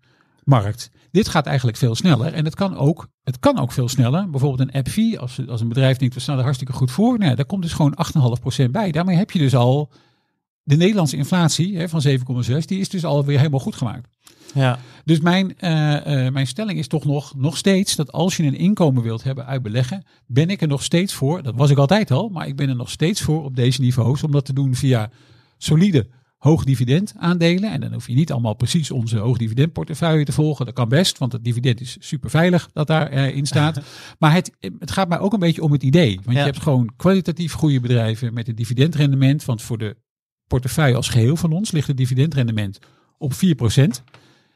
[0.44, 0.90] markt.
[1.10, 2.32] Dit gaat eigenlijk veel sneller.
[2.32, 4.30] En het kan ook, het kan ook veel sneller.
[4.30, 7.18] Bijvoorbeeld een AppV, als, als een bedrijf denkt, we staan er hartstikke goed voor.
[7.18, 7.98] Nou, daar komt dus gewoon
[8.64, 8.90] 8,5% bij.
[8.90, 9.90] Daarmee heb je dus al
[10.64, 12.64] de Nederlandse inflatie hè, van 7,6.
[12.64, 14.08] Die is dus alweer helemaal goed gemaakt.
[14.54, 18.42] Ja, Dus mijn, eh, eh, mijn stelling is toch nog, nog steeds dat als je
[18.42, 21.42] een inkomen wilt hebben uit beleggen, ben ik er nog steeds voor.
[21.42, 24.22] Dat was ik altijd al, maar ik ben er nog steeds voor op deze niveaus
[24.22, 25.10] om dat te doen via
[25.58, 26.06] solide
[26.38, 27.70] hoog dividend aandelen.
[27.72, 30.64] En dan hoef je niet allemaal precies onze hoog dividend portefeuille te volgen.
[30.66, 33.80] Dat kan best, want het dividend is super veilig dat daarin in staat.
[34.18, 36.14] maar het, het gaat mij ook een beetje om het idee.
[36.14, 36.44] Want Ja.
[36.44, 39.44] je hebt gewoon kwalitatief goede bedrijven met een dividendrendement.
[39.44, 39.96] Want voor de
[40.46, 42.78] portefeuille als geheel van ons ligt het dividendrendement
[43.18, 43.36] op 4%.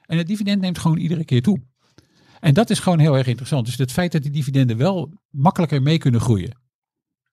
[0.07, 1.61] En het dividend neemt gewoon iedere keer toe.
[2.41, 3.67] En dat is gewoon heel erg interessant.
[3.67, 6.57] Dus het feit dat die dividenden wel makkelijker mee kunnen groeien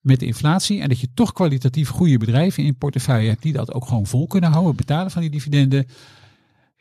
[0.01, 0.81] met de inflatie.
[0.81, 4.27] En dat je toch kwalitatief goede bedrijven in portefeuille hebt die dat ook gewoon vol
[4.27, 5.87] kunnen houden, betalen van die dividenden.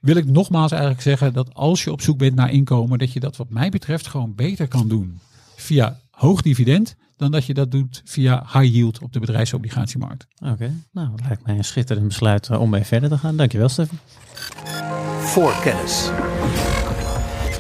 [0.01, 3.21] Wil ik nogmaals eigenlijk zeggen dat als je op zoek bent naar inkomen, dat je
[3.21, 5.19] dat wat mij betreft gewoon beter kan doen
[5.57, 10.27] via hoog dividend dan dat je dat doet via high yield op de bedrijfsobligatiemarkt.
[10.45, 13.37] Oké, nou, dat lijkt mij een schitterend besluit eh, om mee verder te gaan.
[13.37, 13.99] Dankjewel, Stefan.
[15.21, 16.11] Voorkennis.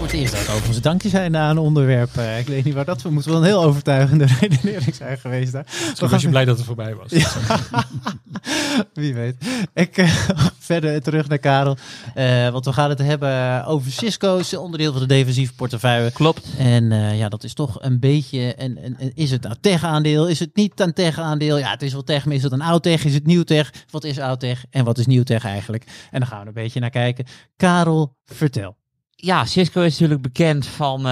[0.04, 2.16] Voor het eerst dat overigens dankje zijn na een onderwerp.
[2.16, 5.52] eh, ik weet niet waar dat voor moet wel een heel overtuigende redenering zijn geweest
[5.52, 5.66] daar.
[5.96, 7.10] Zo was je blij dat het voorbij was.
[8.94, 9.36] Wie weet.
[9.74, 10.14] Ik uh,
[10.58, 11.76] verder terug naar Karel.
[12.14, 16.12] Uh, want we gaan het hebben over Cisco's onderdeel van de defensieve portefeuille.
[16.12, 16.46] Klopt.
[16.58, 18.54] En uh, ja, dat is toch een beetje.
[18.54, 20.28] En, is het nou tech-aandeel?
[20.28, 21.58] Is het niet een tech-aandeel?
[21.58, 23.04] Ja, het is wel tech, maar is het een oud-tech?
[23.04, 23.72] Is het nieuw-tech?
[23.90, 25.84] Wat is oud-tech en wat is nieuw-tech eigenlijk?
[26.10, 27.24] En dan gaan we een beetje naar kijken.
[27.56, 28.82] Karel, vertel.
[29.24, 31.02] Ja, Cisco is natuurlijk bekend van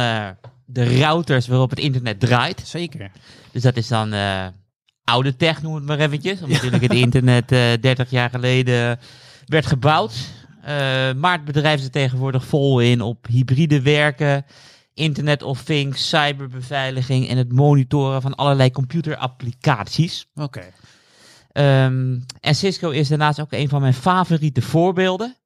[0.65, 2.63] de routers waarop het internet draait.
[2.65, 3.11] Zeker.
[3.53, 4.15] Dus dat is dan
[5.05, 6.41] oude tech, noem het maar eventjes.
[6.43, 8.99] Omdat natuurlijk het internet uh, 30 jaar geleden
[9.47, 10.15] werd gebouwd.
[11.17, 14.45] Maar het bedrijf zit tegenwoordig vol in op hybride werken,
[14.95, 20.27] Internet of Things, cyberbeveiliging en het monitoren van allerlei computerapplicaties.
[20.35, 20.45] Oké.
[20.45, 20.73] Okay.
[21.85, 25.37] Um, en Cisco is daarnaast ook een van mijn favoriete voorbeelden.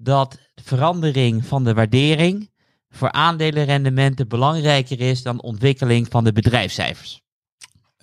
[0.00, 2.50] Dat verandering van de waardering
[2.90, 7.20] voor aandelenrendementen belangrijker is dan ontwikkeling van de bedrijfscijfers.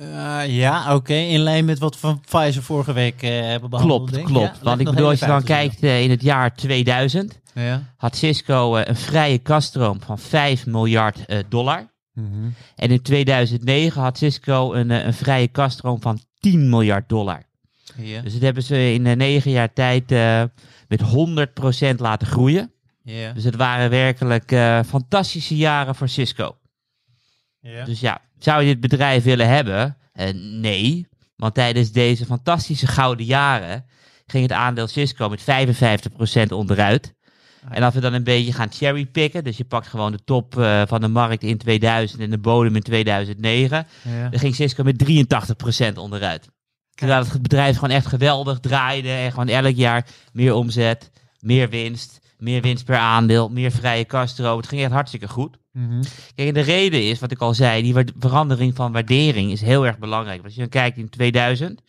[0.02, 0.94] Uh, ja, oké.
[0.96, 1.28] Okay.
[1.28, 4.00] In lijn met wat van Pfizer vorige week uh, hebben behandeld.
[4.00, 4.26] Klopt, denk.
[4.28, 4.58] klopt.
[4.58, 7.94] Ja, Want ik bedoel, als je dan kijkt uh, in het jaar 2000, ja.
[7.98, 11.94] had Cisco een vrije kaststroom van 5 miljard dollar.
[12.14, 12.54] Mm -hmm.
[12.76, 17.44] En in 2009 had Cisco een, een vrije kaststroom van 10 miljard dollar.
[17.98, 18.22] Ja.
[18.22, 20.12] Dus dat hebben ze in negen jaar tijd
[20.88, 21.02] met
[21.94, 22.72] 100% laten groeien.
[23.34, 24.50] Dus het waren werkelijk
[24.86, 26.58] fantastische jaren voor Cisco.
[27.86, 29.98] Dus ja, zou je dit bedrijf willen hebben?
[30.14, 30.30] Uh,
[30.62, 33.86] nee, want tijdens deze fantastische gouden jaren
[34.26, 37.14] ging het aandeel Cisco met 55% onderuit.
[37.70, 40.82] En als we dan een beetje gaan cherrypicken, dus je pakt gewoon de top uh,
[40.88, 44.30] van de markt in 2000 en de bodem in 2009, ja.
[44.30, 45.06] dan ging Cisco met
[45.94, 46.50] 83% onderuit.
[46.96, 52.20] Terwijl het bedrijf gewoon echt geweldig draaide en gewoon elk jaar meer omzet, meer winst,
[52.38, 54.58] meer winst per aandeel, meer vrije kaststroom.
[54.58, 55.58] Het ging echt hartstikke goed.
[55.72, 56.02] Mm -hmm.
[56.36, 59.86] Kijk, en de reden is, wat ik al zei, die verandering van waardering is heel
[59.86, 60.36] erg belangrijk.
[60.36, 61.82] Want als je dan kijkt in 2000,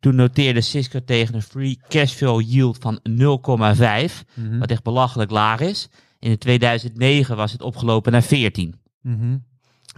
[0.00, 4.58] toen noteerde Cisco tegen een free cashflow yield van 0,5, mm -hmm.
[4.58, 5.88] wat echt belachelijk laag is.
[6.18, 8.74] In 2009 was het opgelopen naar 14.
[9.02, 9.44] Mm -hmm.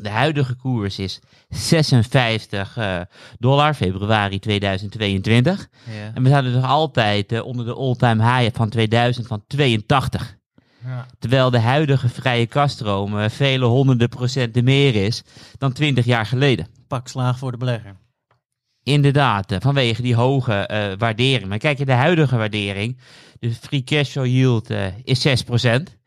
[0.03, 3.01] De huidige koers is 56 uh,
[3.38, 5.68] dollar, februari 2022.
[5.84, 6.11] Ja.
[6.14, 10.36] En we zaten nog altijd uh, onder de all-time high van 2000 van 82.
[10.84, 11.07] Ja.
[11.18, 15.22] Terwijl de huidige vrije kaststroom uh, vele honderden procenten meer is
[15.59, 16.66] dan 20 jaar geleden.
[16.88, 17.96] Pak slaag voor de belegger.
[18.82, 21.49] Inderdaad, vanwege die hoge waardering.
[21.49, 22.99] Maar kijk je de huidige waardering,
[23.40, 24.70] de free cash flow yield
[25.05, 25.97] is 6%.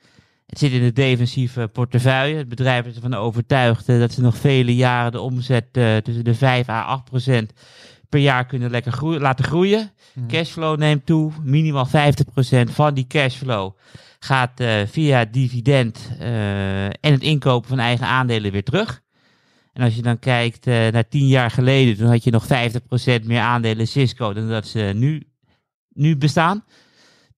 [0.51, 2.35] Het zit in de defensieve portefeuille.
[2.35, 5.73] Het bedrijf is ervan overtuigd dat ze nog vele jaren de omzet
[6.03, 7.53] tussen de 5 à 8 procent
[8.09, 9.91] per jaar kunnen lekker laten groeien.
[10.13, 10.27] Mhm.
[10.27, 13.71] Cashflow neemt toe, minimaal 50% van die cashflow
[14.19, 19.01] gaat uh, via dividend uh, en het inkopen van eigen aandelen weer terug.
[19.73, 23.25] En als je dan kijkt uh, naar tien jaar geleden, toen had je nog 50%
[23.25, 25.27] meer aandelen Cisco dan dat ze nu,
[25.93, 26.63] nu bestaan.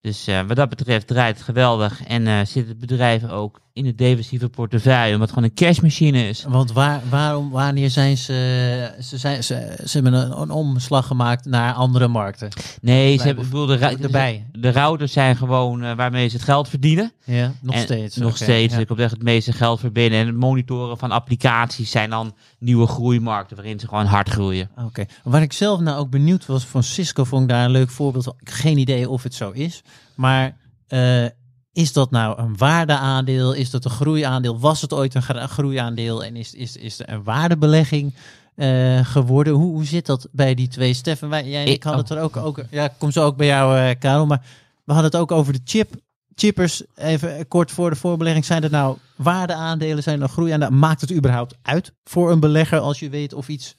[0.03, 4.49] Dus wat dat betreft draait het geweldig en zit het bedrijf ook in de defensieve
[4.49, 6.45] portefeuille, omdat het gewoon een cashmachine is.
[6.47, 11.45] Want waar, waarom, wanneer zijn ze, ze, zijn, ze, ze hebben een, een omslag gemaakt
[11.45, 12.49] naar andere markten?
[12.81, 14.45] Nee, ze hebben, bedoel, de, erbij.
[14.51, 17.11] de routers zijn gewoon uh, waarmee ze het geld verdienen.
[17.23, 18.15] Ja, nog en steeds.
[18.15, 18.73] Nog okay, steeds.
[18.73, 18.79] Ja.
[18.79, 20.19] Ik op echt het meeste geld verbinden.
[20.19, 24.69] En het monitoren van applicaties zijn dan nieuwe groeimarkten waarin ze gewoon hard groeien.
[24.71, 24.85] Oké.
[24.85, 25.07] Okay.
[25.23, 28.35] Waar ik zelf nou ook benieuwd was van Cisco, vond ik daar een leuk voorbeeld.
[28.39, 29.81] Ik geen idee of het zo is.
[30.15, 30.57] Maar
[30.89, 31.25] uh,
[31.73, 33.53] is dat nou een waardeaandeel?
[33.53, 34.59] Is dat een groeiaandeel?
[34.59, 36.23] Was het ooit een groeiaandeel?
[36.23, 38.13] En is, is, is er een waardebelegging
[38.55, 39.53] uh, geworden?
[39.53, 40.93] Hoe, hoe zit dat bij die twee?
[40.93, 42.63] Stefan, wij, jij en ik, ik hadden het er ook, ook...
[42.69, 44.25] Ja, ik kom zo ook bij jou, uh, Karel.
[44.25, 44.45] Maar
[44.83, 45.93] we hadden het ook over de chip.
[46.35, 48.45] Chippers, even kort voor de voorbelegging.
[48.45, 50.03] Zijn er nou waardeaandelen?
[50.03, 50.79] Zijn er nou groeiaandelen?
[50.79, 53.75] Maakt het überhaupt uit voor een belegger als je weet of iets...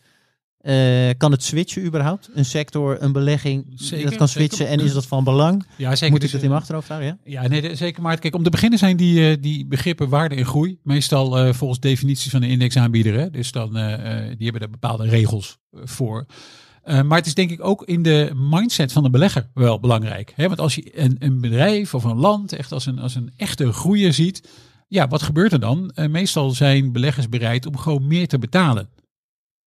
[0.65, 2.31] Uh, kan het switchen überhaupt?
[2.35, 4.73] Een sector, een belegging, zeker, dat kan switchen zeker.
[4.73, 5.67] en is dat van belang?
[5.77, 6.11] Ja, zeker.
[6.11, 7.19] Moet dus, ik dat in mijn achterhoofd houden?
[7.25, 8.03] Ja, ja nee, zeker.
[8.03, 11.53] Maar kijk, om te beginnen zijn die, uh, die begrippen waarde en groei meestal uh,
[11.53, 13.15] volgens definities van de indexaanbieder.
[13.15, 13.31] Hè?
[13.31, 13.97] Dus dan, uh,
[14.37, 16.27] die hebben daar bepaalde regels voor.
[16.85, 20.33] maar het is denk ik ook in de mindset van de belegger wel belangrijk.
[20.37, 20.47] Hè?
[20.47, 23.73] Want als je een, een bedrijf of een land echt als een, als een echte
[23.73, 24.49] groeier ziet,
[24.89, 25.93] ja, wat gebeurt er dan?
[26.11, 28.89] meestal zijn beleggers bereid om gewoon meer te betalen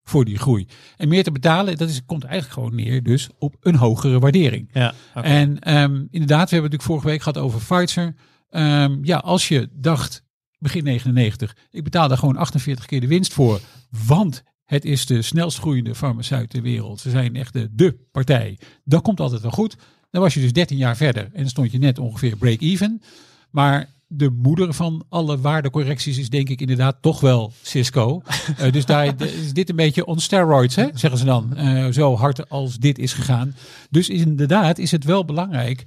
[0.10, 0.68] voor die groei.
[0.98, 4.70] En meer te betalen, dat is, komt eigenlijk gewoon neer dus op een hogere waardering.
[4.74, 4.94] Ja.
[5.14, 8.16] En ehm, inderdaad, we hebben natuurlijk vorige week gehad over Pfizer.
[8.50, 10.24] Ehm, ja, als je dacht,
[10.60, 13.60] begin 99, ik betaal daar gewoon 48 keer de winst voor,
[14.06, 17.00] want het is de snelst groeiende farmaceut ter wereld.
[17.00, 18.60] Ze zijn echt de, de partij.
[18.84, 19.76] Dat komt altijd wel goed.
[20.10, 23.02] Dan was je dus 13 jaar verder en stond je net ongeveer break-even.
[23.52, 28.22] Maar de moeder van alle waardecorrecties is denk ik inderdaad toch wel Cisco.
[28.58, 31.56] Eh, dus daar is dit een beetje on steroids, hè, zeggen ze dan.
[31.56, 33.56] Eh, zo hard als dit is gegaan.
[33.90, 35.84] Dus inderdaad is het wel belangrijk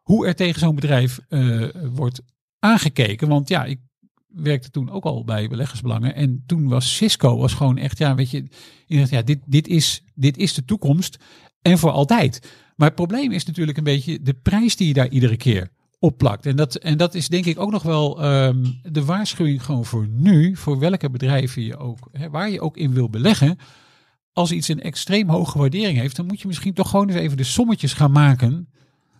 [0.00, 2.22] hoe er tegen zo'n bedrijf eh, wordt
[2.58, 3.28] aangekeken.
[3.28, 3.80] Want ja, ik
[4.26, 6.14] werkte toen ook al bij beleggersbelangen.
[6.14, 8.44] En toen was Cisco was gewoon echt, ja, weet je,
[8.86, 11.16] ja, dit, dit, is, dit is de toekomst
[11.62, 12.40] en voor altijd.
[12.76, 16.46] Maar het probleem is natuurlijk een beetje de prijs die je daar iedere keer opplakt.
[16.46, 20.06] En dat, en dat is denk ik ook nog wel ehm, de waarschuwing gewoon voor
[20.10, 23.58] nu, voor welke bedrijven je ook, hè, waar je ook in wil beleggen.
[24.32, 27.36] Als iets een extreem hoge waardering heeft, dan moet je misschien toch gewoon eens even
[27.36, 28.68] de sommetjes gaan maken.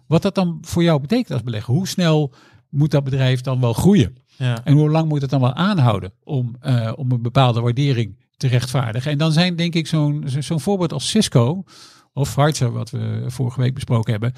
[0.06, 1.74] Wat dat dan voor jou betekent als belegger.
[1.74, 2.32] Hoe snel
[2.70, 4.16] moet dat bedrijf dan wel groeien?
[4.36, 4.64] ja.
[4.64, 8.46] En hoe lang moet het dan wel aanhouden om, eh, om een bepaalde waardering te
[8.46, 9.10] rechtvaardigen?
[9.10, 11.64] En dan zijn denk ik zo'n zo- zo'n voorbeeld als Cisco
[12.12, 14.32] of Pfizer, wat we vorige week besproken hebben.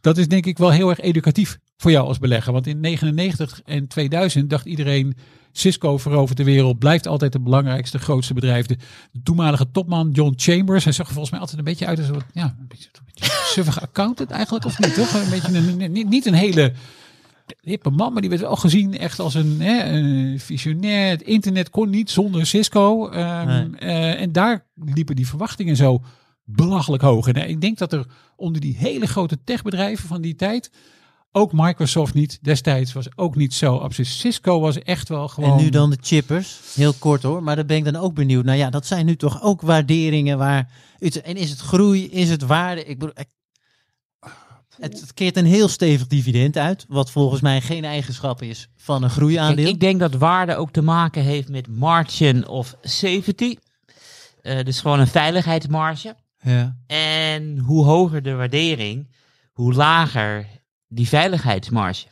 [0.00, 2.52] Dat is denk ik wel heel erg educatief voor jou als belegger.
[2.52, 5.16] Want in 99 en 2000 dacht iedereen
[5.52, 8.66] Cisco verovert de wereld, blijft altijd het belangrijkste, grootste bedrijf.
[8.66, 8.76] De
[9.22, 12.22] toenmalige topman John Chambers, hij zag er volgens mij altijd een beetje uit als een,
[12.32, 14.94] ja, een beetje, een beetje suffige accountant eigenlijk, of niet?
[14.94, 15.14] Toch?
[15.14, 16.72] Een beetje een, niet, niet een hele
[17.60, 21.08] hippe man, maar die werd wel gezien echt als een, hè, een visionair.
[21.10, 23.08] Het internet kon niet zonder Cisco.
[23.08, 23.80] Ehm, Nee.
[23.80, 26.02] eh, en daar liepen die verwachtingen zo
[26.52, 27.26] belachelijk hoog.
[27.26, 30.70] En eh, ik denk dat er onder die hele grote techbedrijven van die tijd,
[31.32, 34.10] ook Microsoft niet destijds, was ook niet zo absoluut.
[34.10, 35.50] Cisco was echt wel gewoon...
[35.58, 38.44] En nu dan de chippers, heel kort hoor, maar daar ben ik dan ook benieuwd.
[38.44, 40.70] Nou ja, dat zijn nu toch ook waarderingen waar.
[41.22, 42.84] En is het groei, is het waarde?
[42.84, 43.28] Ik bedoel, ik-
[44.80, 48.94] het, het keert een heel stevig dividend uit, wat volgens mij geen eigenschap is van
[48.94, 49.66] een Kijk, groeiaandeel.
[49.68, 53.56] ik denk dat waarde ook te maken heeft met margin of safety.
[54.42, 56.16] Eh, dus gewoon een veiligheidsmarge.
[56.40, 56.76] Ja.
[56.86, 59.10] En hoe hoger de waardering,
[59.52, 60.46] hoe lager
[60.88, 62.06] die veiligheidsmarge.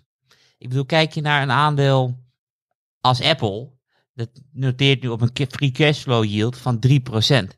[0.58, 2.18] Ik bedoel, kijk je naar een aandeel
[3.00, 3.70] als Apple,
[4.14, 7.56] dat noteert nu op een free cashflow yield van 3%.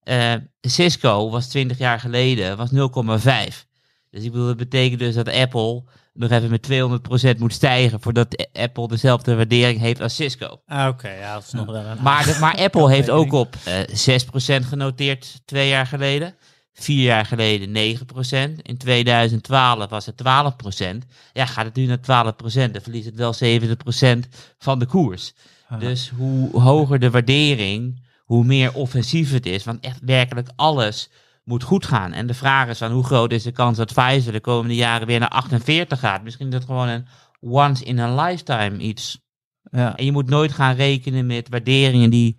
[0.00, 3.66] Eh Cisco was 20 jaar geleden was 0,5.
[4.10, 5.84] Dus ik bedoel, dat betekent dus dat Apple
[6.14, 10.60] nog even met 200% moet stijgen voordat Apple dezelfde waardering heeft als Cisco.
[10.66, 12.02] Ah, Oké, ja, dat is nog wel een.
[12.02, 16.34] Maar, de, maar Apple heeft ook op eh 6% genoteerd twee jaar geleden.
[16.72, 18.62] Vier jaar geleden 9%.
[18.62, 20.98] In 2012 was het 12%.
[21.32, 24.18] Ja, gaat het nu naar 12%, dan verliest het wel 70%
[24.58, 25.32] van de koers.
[25.68, 25.80] Ah.
[25.80, 29.64] Dus hoe hoger de waardering, hoe meer offensief het is.
[29.64, 31.10] Want echt werkelijk alles
[31.44, 32.12] moet goed gaan.
[32.12, 35.06] En de vraag is van hoe groot is de kans dat Pfizer de komende jaren
[35.06, 36.22] weer naar 48 gaat.
[36.22, 37.06] Misschien is dat gewoon een
[37.40, 39.22] once in a lifetime iets.
[39.70, 39.96] ja.
[39.96, 42.36] En je moet nooit gaan rekenen met waarderingen die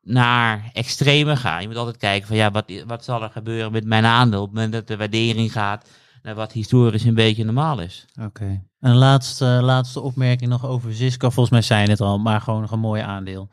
[0.00, 1.62] naar extreme gaan.
[1.62, 4.46] Je moet altijd kijken van ja, wat, wat zal er gebeuren met mijn aandeel op
[4.46, 5.88] het moment dat de waardering gaat
[6.22, 8.06] naar wat historisch een beetje normaal is.
[8.20, 8.62] Oké.
[8.80, 11.30] Een laatste, laatste opmerking nog over Cisco.
[11.30, 13.48] Volgens mij zijn het al, maar gewoon nog een mooi aandeel.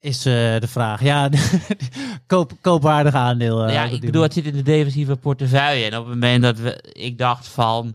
[0.00, 1.02] Is eh, de vraag.
[1.02, 1.30] Ja,
[2.26, 3.64] koop, koopwaardig aandeel.
[3.64, 5.84] eh, ja, op ik bedoel, het zit in de defensieve portefeuille.
[5.84, 7.94] En op het moment dat we, ik dacht van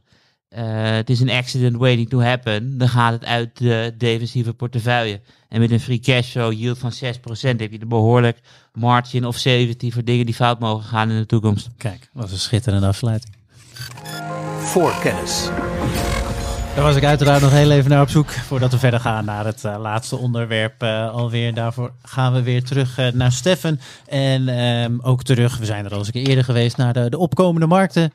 [0.53, 5.21] eh, het is een accident waiting to happen, dan gaat het uit de defensieve portefeuille.
[5.49, 6.99] En met een free cash flow yield van 6%
[7.41, 8.39] heb je de behoorlijk
[8.73, 11.69] margin of safety voor dingen die fout mogen gaan in de toekomst.
[11.77, 13.35] Kijk, dat was een schitterende afsluiting.
[14.57, 15.49] Voorkennis.
[16.75, 19.45] Daar was ik uiteraard nog heel even naar op zoek voordat we verder gaan naar
[19.45, 21.53] het eh, laatste onderwerp eh, alweer.
[21.53, 25.91] Daarvoor gaan we weer terug eh, naar Steffen en ehm, ook terug, we zijn er
[25.91, 28.11] al eens een keer eerder geweest, naar de, de opkomende markten.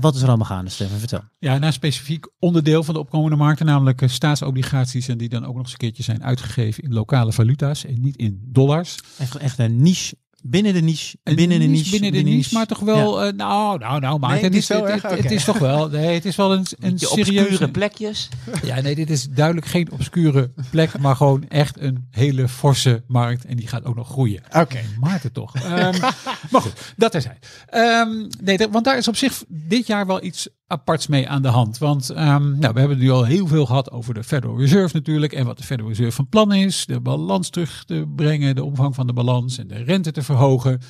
[0.00, 0.98] Wat is er allemaal gaande, Steffen?
[0.98, 1.20] Vertel.
[1.38, 5.08] Ja, naar een specifiek onderdeel van de opkomende markten, namelijk staatsobligaties.
[5.08, 8.16] En die dan ook nog eens een keertje zijn uitgegeven in lokale valuta's en niet
[8.16, 8.98] in dollars.
[9.18, 11.16] Echt, echt een niche binnen de niche.
[11.24, 11.90] Een binnen de niche.
[11.90, 14.82] Binnen de niche, maar toch wel, eh, nou, nou, nou, maar Nee, het, is, het,
[14.84, 15.02] erg?
[15.02, 17.68] het- het toch wel, nee, het is wel een, een Beetje obscure serieuze...
[17.68, 18.28] plekjes.
[18.62, 23.44] Ja, nee, dit is duidelijk geen obscure plek, maar gewoon echt een hele forse markt.
[23.44, 24.42] En die gaat ook nog groeien.
[24.52, 24.80] Oké.
[25.00, 25.54] Maarten toch.
[25.54, 26.00] Ehm,
[26.50, 27.38] maar goed, dat is hij.
[27.66, 31.48] Ehm, nee, want daar is op zich dit jaar wel iets aparts mee aan de
[31.48, 31.78] hand.
[31.78, 35.32] Want ehm, nou, we hebben nu al heel veel gehad over de Federal Reserve natuurlijk.
[35.32, 36.86] En wat de Federal Reserve van plan is.
[36.86, 40.80] De balans terug te brengen, de omvang van de balans en de rente te verhogen.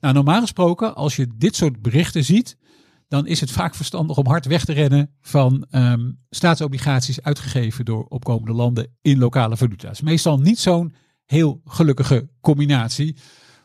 [0.00, 2.56] Nou, normaal gesproken, als je dit soort berichten ziet,
[3.08, 8.04] dan is het vaak verstandig om hard weg te rennen van ehm, staatsobligaties uitgegeven door
[8.04, 10.00] opkomende landen in lokale valuta's.
[10.00, 13.16] Meestal niet zo'n heel gelukkige combinatie.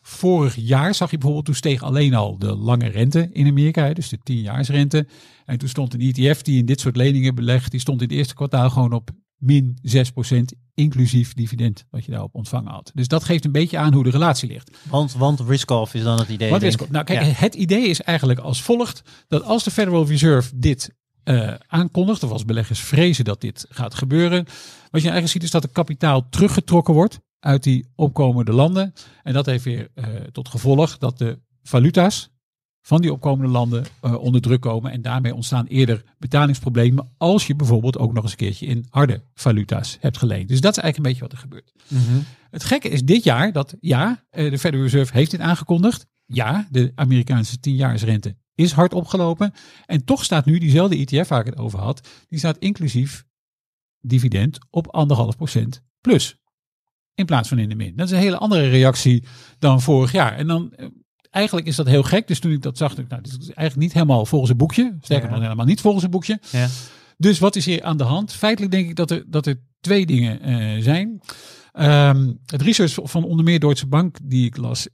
[0.09, 4.09] Vorig jaar zag je bijvoorbeeld, toen steeg alleen al de lange rente in Amerika, dus
[4.09, 5.09] de 10-jaarsrente.
[5.45, 8.17] En toen stond een ETF die in dit soort leningen belegt, die stond in het
[8.17, 9.77] eerste kwartaal gewoon op min
[10.31, 10.39] 6%
[10.73, 12.91] inclusief dividend wat je daarop ontvangen had.
[12.93, 14.77] Dus dat geeft een beetje aan hoe de relatie ligt.
[14.89, 16.59] Want, want risk-off is dan het idee.
[16.59, 16.89] Is, ik.
[16.89, 17.31] nou kijk, Ja.
[17.31, 19.01] het idee is eigenlijk als volgt.
[19.27, 23.93] Dat als de Federal Reserve dit eh, aankondigt, of als beleggers vrezen dat dit gaat
[23.93, 24.45] gebeuren.
[24.91, 28.93] Wat je eigenlijk ziet is dat er kapitaal teruggetrokken wordt uit die opkomende landen.
[29.23, 32.29] En dat heeft weer eh, tot gevolg dat de valuta's
[32.81, 34.91] van die opkomende landen eh, onder druk komen.
[34.91, 39.21] En daarmee ontstaan eerder betalingsproblemen als je bijvoorbeeld ook nog eens een keertje in harde
[39.33, 40.47] valuta's hebt geleend.
[40.47, 41.73] Dus dat is eigenlijk een beetje wat er gebeurt.
[41.87, 42.21] Mhm.
[42.51, 46.07] Het gekke is dit jaar dat ja, eh, de Federal Reserve heeft dit aangekondigd.
[46.25, 49.53] Ja, de Amerikaanse 10-jaarsrente is hard opgelopen.
[49.85, 53.25] En toch staat nu diezelfde ETF waar ik het over had, die staat inclusief
[54.01, 56.37] dividend op anderhalf procent plus.
[57.19, 57.93] In plaats van in de min.
[57.95, 59.23] Dat is een hele andere reactie
[59.59, 60.33] dan vorig jaar.
[60.35, 60.87] En dan, eh,
[61.29, 62.27] eigenlijk is dat heel gek.
[62.27, 64.59] Dus toen ik dat zag, dacht ik, nou, dit is eigenlijk niet helemaal volgens het
[64.59, 64.97] boekje.
[65.01, 65.33] Sterker Ja.
[65.33, 66.39] nog, helemaal niet volgens het boekje.
[66.51, 66.67] Ja.
[67.17, 68.33] Dus wat is hier aan de hand?
[68.33, 71.21] Feitelijk denk ik dat er, dat er twee dingen eh, zijn.
[71.71, 74.87] Ehm, het research van onder meer Deutsche Bank die ik las,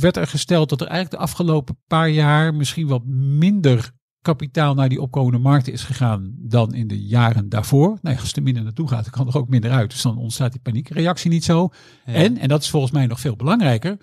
[0.00, 3.90] werd er gesteld dat er eigenlijk de afgelopen paar jaar misschien wat minder
[4.26, 7.98] kapitaal naar die opkomende markten is gegaan dan in de jaren daarvoor.
[8.02, 9.90] Nou ja, als er minder naartoe gaat, dan kan er ook minder uit.
[9.90, 11.68] Dus dan ontstaat die paniekreactie niet zo.
[12.04, 13.96] En, en dat is volgens mij nog veel belangrijker,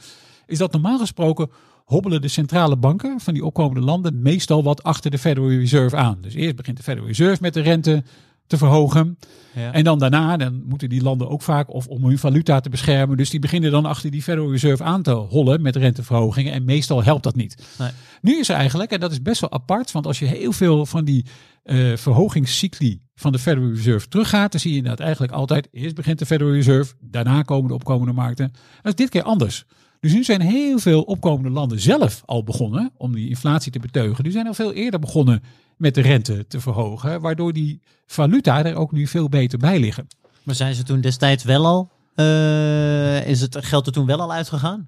[0.45, 1.49] is dat normaal gesproken
[1.85, 6.17] hobbelen de centrale banken van die opkomende landen meestal wat achter de Federal Reserve aan.
[6.21, 8.03] Dus eerst begint de Federal Reserve met de rente
[8.47, 9.17] te verhogen.
[9.55, 9.73] Ja.
[9.73, 13.17] En dan daarna, dan moeten die landen ook vaak, of om hun valuta te beschermen,
[13.17, 16.53] dus die beginnen dan achter die Federal Reserve aan te hollen met renteverhogingen.
[16.53, 17.67] En meestal helpt dat niet.
[17.79, 17.89] Nee.
[18.21, 20.85] Nu is er eigenlijk, en dat is best wel apart, want als je heel veel
[20.85, 21.25] van die
[21.63, 26.19] eh verhogingscycli van de Federal Reserve teruggaat, dan zie je inderdaad eigenlijk altijd, eerst begint
[26.19, 28.51] de Federal Reserve, daarna komen de opkomende markten.
[28.81, 29.65] Dat is dit keer anders.
[30.03, 34.23] Dus nu zijn heel veel opkomende landen zelf al begonnen om die inflatie te beteugen.
[34.23, 35.43] Die zijn al veel eerder begonnen
[35.77, 40.07] met de rente te verhogen, waardoor die valuta er ook nu veel beter bij liggen.
[40.43, 44.33] Maar zijn ze toen destijds wel al, eh, is het geld er toen wel al
[44.33, 44.87] uitgegaan?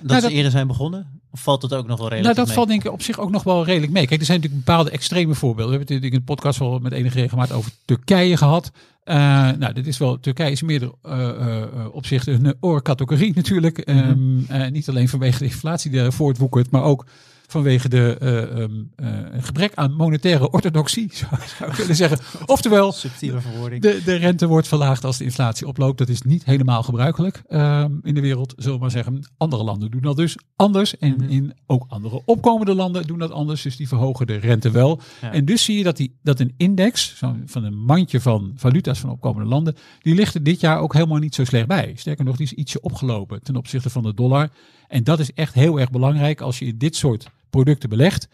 [0.00, 1.20] Dat Nou, ze dat- eerder zijn begonnen?
[1.32, 2.54] Of valt het ook nog wel redelijk Nou, dat mee?
[2.54, 4.06] valt denk ik op zich ook nog wel redelijk mee.
[4.06, 5.72] Kijk, er zijn natuurlijk bepaalde extreme voorbeelden.
[5.72, 8.70] We hebben het in de podcast wel met enige regelmaat over Turkije gehad.
[9.04, 9.16] Eh,
[9.58, 13.78] nou, dit is wel, Turkije is in meerdere eh, eh, eh, opzichten een oorcategorie natuurlijk.
[13.78, 17.06] Ehm, eh, niet alleen vanwege de inflatie die er voortwoekert, maar ook
[17.50, 19.08] vanwege de eh, ehm, eh,
[19.42, 21.10] gebrek aan monetaire orthodoxie,
[21.58, 22.18] zou, ik willen zeggen.
[22.46, 23.82] Oftewel, Subtiele verwoording.
[23.82, 25.98] de, de rente wordt verlaagd als de inflatie oploopt.
[25.98, 29.24] Dat is niet helemaal gebruikelijk ehm, in de wereld, zullen we maar zeggen.
[29.36, 30.98] Andere landen doen dat dus anders.
[30.98, 31.28] En Mhm.
[31.30, 33.62] in ook andere opkomende landen doen dat anders.
[33.62, 35.00] Dus die verhogen de rente wel.
[35.20, 35.32] Ja.
[35.32, 38.98] En dus zie je dat, die, dat een index zo van een mandje van valuta's
[38.98, 41.92] van opkomende landen, die ligt er dit jaar ook helemaal niet zo slecht bij.
[41.96, 44.48] Sterker nog, die is ietsje opgelopen ten opzichte van de dollar.
[44.88, 48.28] En dat is echt heel erg belangrijk als je in dit soort producten belegt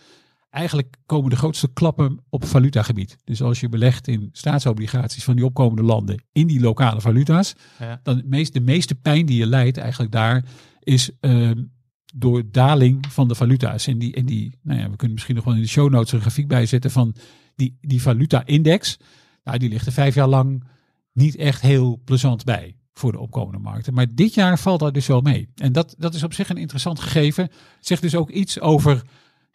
[0.50, 3.16] eigenlijk komen de grootste klappen op valutagebied.
[3.24, 8.00] Dus als je belegt in staatsobligaties van die opkomende landen in die lokale valuta's, Ja.
[8.02, 10.44] dan het meest, de meeste pijn die je leidt eigenlijk daar
[10.80, 11.64] is ehm,
[12.14, 13.86] door daling van de valuta's.
[13.86, 16.12] En die, en die nou ja, we kunnen misschien nog wel in de show notes
[16.12, 17.14] een grafiek bijzetten van
[17.54, 18.96] die, die valuta-index.
[19.44, 20.64] Nou, die ligt er vijf jaar lang
[21.12, 23.94] niet echt heel plezant bij voor de opkomende markten.
[23.94, 25.48] Maar dit jaar valt dat dus wel mee.
[25.54, 27.48] En dat, dat is op zich een interessant gegeven.
[27.80, 29.02] Zegt dus ook iets over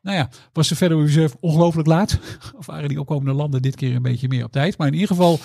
[0.02, 2.20] nou ja, was de Federal Reserve ongelooflijk laat?
[2.58, 4.78] Of waren die opkomende landen dit keer een beetje meer op tijd?
[4.78, 5.40] Maar in ieder geval,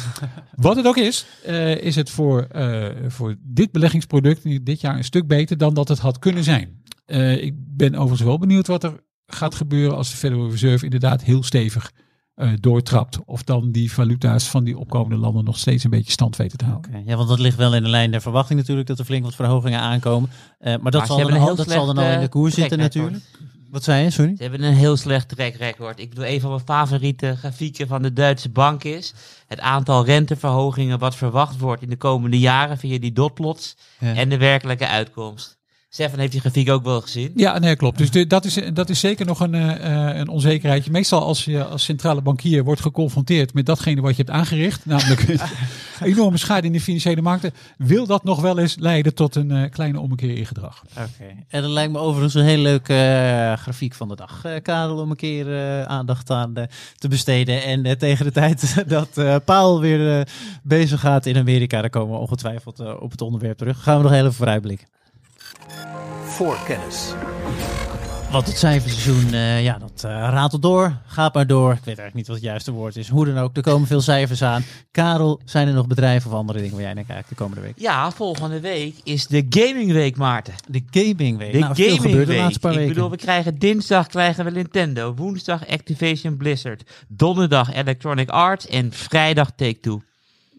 [0.54, 5.04] wat het ook is, eh, is het voor, eh, voor dit beleggingsproduct dit jaar een
[5.04, 6.82] stuk beter dan dat het had kunnen zijn.
[7.06, 11.22] Eh, ik ben overigens wel benieuwd wat er gaat gebeuren als de Federal Reserve inderdaad
[11.22, 11.92] heel stevig
[12.40, 13.18] eh, doortrapt.
[13.24, 16.64] Of dan die valuta's van die opkomende landen nog steeds een beetje stand weten te
[16.64, 16.90] houden.
[16.90, 19.24] Oké, Ja, want dat ligt wel in de lijn der verwachting natuurlijk, dat er flink
[19.24, 20.30] wat verhogingen aankomen.
[20.58, 22.78] Eh, maar dat, zal, dan al, dat zal dan al in de eh, koers zitten
[22.78, 23.22] natuurlijk.
[23.70, 24.36] Wat zei je, sorry?
[24.36, 25.98] Ze hebben een heel slecht track record.
[25.98, 29.14] Ik bedoel, een van mijn favoriete grafieken van de Duitse bank is
[29.46, 34.14] het aantal renteverhogingen wat verwacht wordt in de komende jaren via die dotplots Ja.
[34.14, 35.59] en de werkelijke uitkomst.
[35.92, 37.32] Stefan heeft die grafiek ook wel gezien.
[37.34, 37.98] Ja, nee, klopt.
[37.98, 40.90] Dus de, dat, is, dat is zeker nog een, eh, een onzekerheidje.
[40.90, 45.26] Meestal als je als centrale bankier wordt geconfronteerd met datgene wat je hebt aangericht, namelijk
[46.02, 49.70] enorme schade in de financiële markten, wil dat nog wel eens leiden tot een eh,
[49.70, 50.82] kleine ommekeer in gedrag.
[50.90, 51.34] Oké.
[51.48, 55.10] En dat lijkt me overigens een hele leuke eh, grafiek van de dag, Karel, om
[55.10, 56.54] een keer aandacht aan
[56.98, 57.62] te besteden.
[57.62, 60.28] En tegen de tijd dat Paul weer
[60.62, 63.82] bezig gaat in Amerika, daar komen we ongetwijfeld op het onderwerp terug.
[63.82, 64.86] Gaan we nog heel even vooruitblikken.
[66.40, 67.12] Voorkennis.
[68.30, 70.96] Want het cijferseizoen, eh, ja, dat eh, ratelt door.
[71.06, 71.70] Gaat maar door.
[71.70, 73.08] Ik weet eigenlijk niet wat het juiste woord is.
[73.08, 74.64] Hoe dan ook, er komen veel cijfers aan.
[74.90, 77.72] Karel, zijn er nog bedrijven of andere dingen waar jij naar kijkt de komende week?
[77.76, 80.54] Ja, volgende week is de Gaming Week, Maarten.
[80.68, 81.52] De Gaming Week.
[81.52, 82.42] De nou, veel Gaming gebeurt de Week.
[82.42, 82.94] laatste paar Ik weken.
[82.94, 89.50] bedoel, we krijgen dinsdag krijgen we Nintendo, woensdag Activision Blizzard, donderdag Electronic Arts en vrijdag
[89.56, 90.00] Take-Two.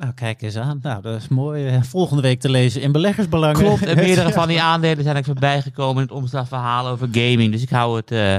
[0.02, 0.80] Nou, kijk eens aan.
[0.82, 1.68] Nou, dat is mooi.
[1.68, 3.64] eh, volgende week te lezen in Beleggersbelangen.
[3.64, 7.52] Klopt, en meerdere van die aandelen zijn ik voorbij gekomen in het omslagverhaal over gaming.
[7.52, 8.38] Dus ik hou het eh,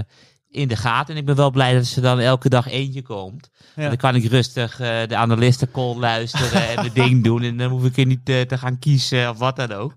[0.50, 1.14] in de gaten.
[1.14, 3.50] En ik ben wel blij dat ze dan elke dag eentje komt.
[3.76, 3.88] Ja.
[3.88, 7.42] Dan kan ik rustig eh, de analistencall luisteren en het ding doen.
[7.42, 9.94] En dan hoef ik er niet te gaan kiezen of wat dan ook.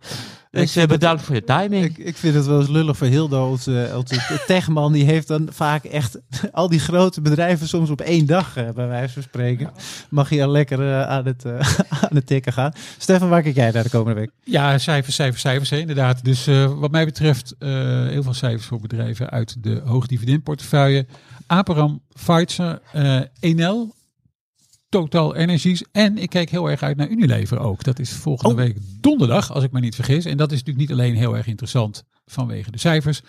[0.56, 1.86] Dus eh, bedankt voor je timing.
[1.86, 4.92] Ik, ik vind het wel eens lullig voor Hildo, onze, onze techman.
[4.92, 6.20] Die heeft dan vaak echt
[6.52, 9.72] al die grote bedrijven soms op één dag, eh, bij wijze van spreken.
[10.10, 11.52] Mag je al lekker eh, aan, het, eh,
[12.02, 12.72] aan het tikken gaan.
[12.98, 14.32] Stefan, waar kijk jij naar de komende week?
[14.44, 16.24] Ja, cijfers, cijfers, cijfers, hè, inderdaad.
[16.24, 17.70] Dus eh, wat mij betreft eh,
[18.08, 21.06] heel veel cijfers voor bedrijven uit de hoogdividendportefeuille.
[21.48, 23.96] Aperam, Pfizer, eh Enel,
[24.96, 27.84] Total Energies en ik kijk heel erg uit naar Unilever ook.
[27.84, 28.60] Dat is volgende Oh.
[28.62, 30.26] week donderdag, als ik me niet vergis.
[30.26, 33.22] En dat is natuurlijk niet alleen heel erg interessant vanwege de cijfers,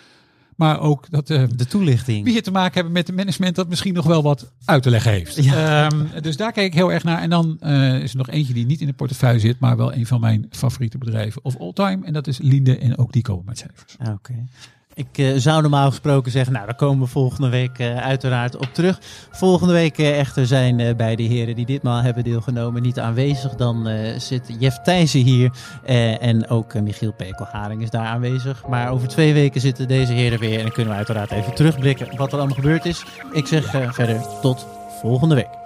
[0.55, 2.23] maar ook dat eh, De toelichting.
[2.23, 4.89] wie hier te maken hebben met een management dat misschien nog wel wat uit te
[4.89, 5.37] leggen heeft.
[5.37, 7.21] Ehm, dus daar kijk ik heel erg naar.
[7.21, 9.93] En dan eh, is er nog eentje die niet in de portefeuille zit, maar wel
[9.93, 12.05] een van mijn favoriete bedrijven of all time.
[12.05, 13.95] En dat is Linde en ook die komen met cijfers.
[13.99, 14.33] Ah, Oké.
[14.97, 18.73] Ik eh, zou normaal gesproken zeggen, nou daar komen we volgende week eh, uiteraard op
[18.73, 18.99] terug.
[19.31, 23.55] Volgende week eh, echter zijn beide heren die ditmaal hebben deelgenomen niet aanwezig.
[23.55, 25.51] Dan zit Jeff Thijssen hier
[26.19, 28.67] en ook Michiel Pekelharing is daar aanwezig.
[28.67, 32.17] Maar over twee weken zitten deze heren weer en dan kunnen we uiteraard even terugblikken
[32.17, 33.05] wat er allemaal gebeurd is.
[33.31, 34.67] Ik zeg verder tot
[35.01, 35.56] volgende week.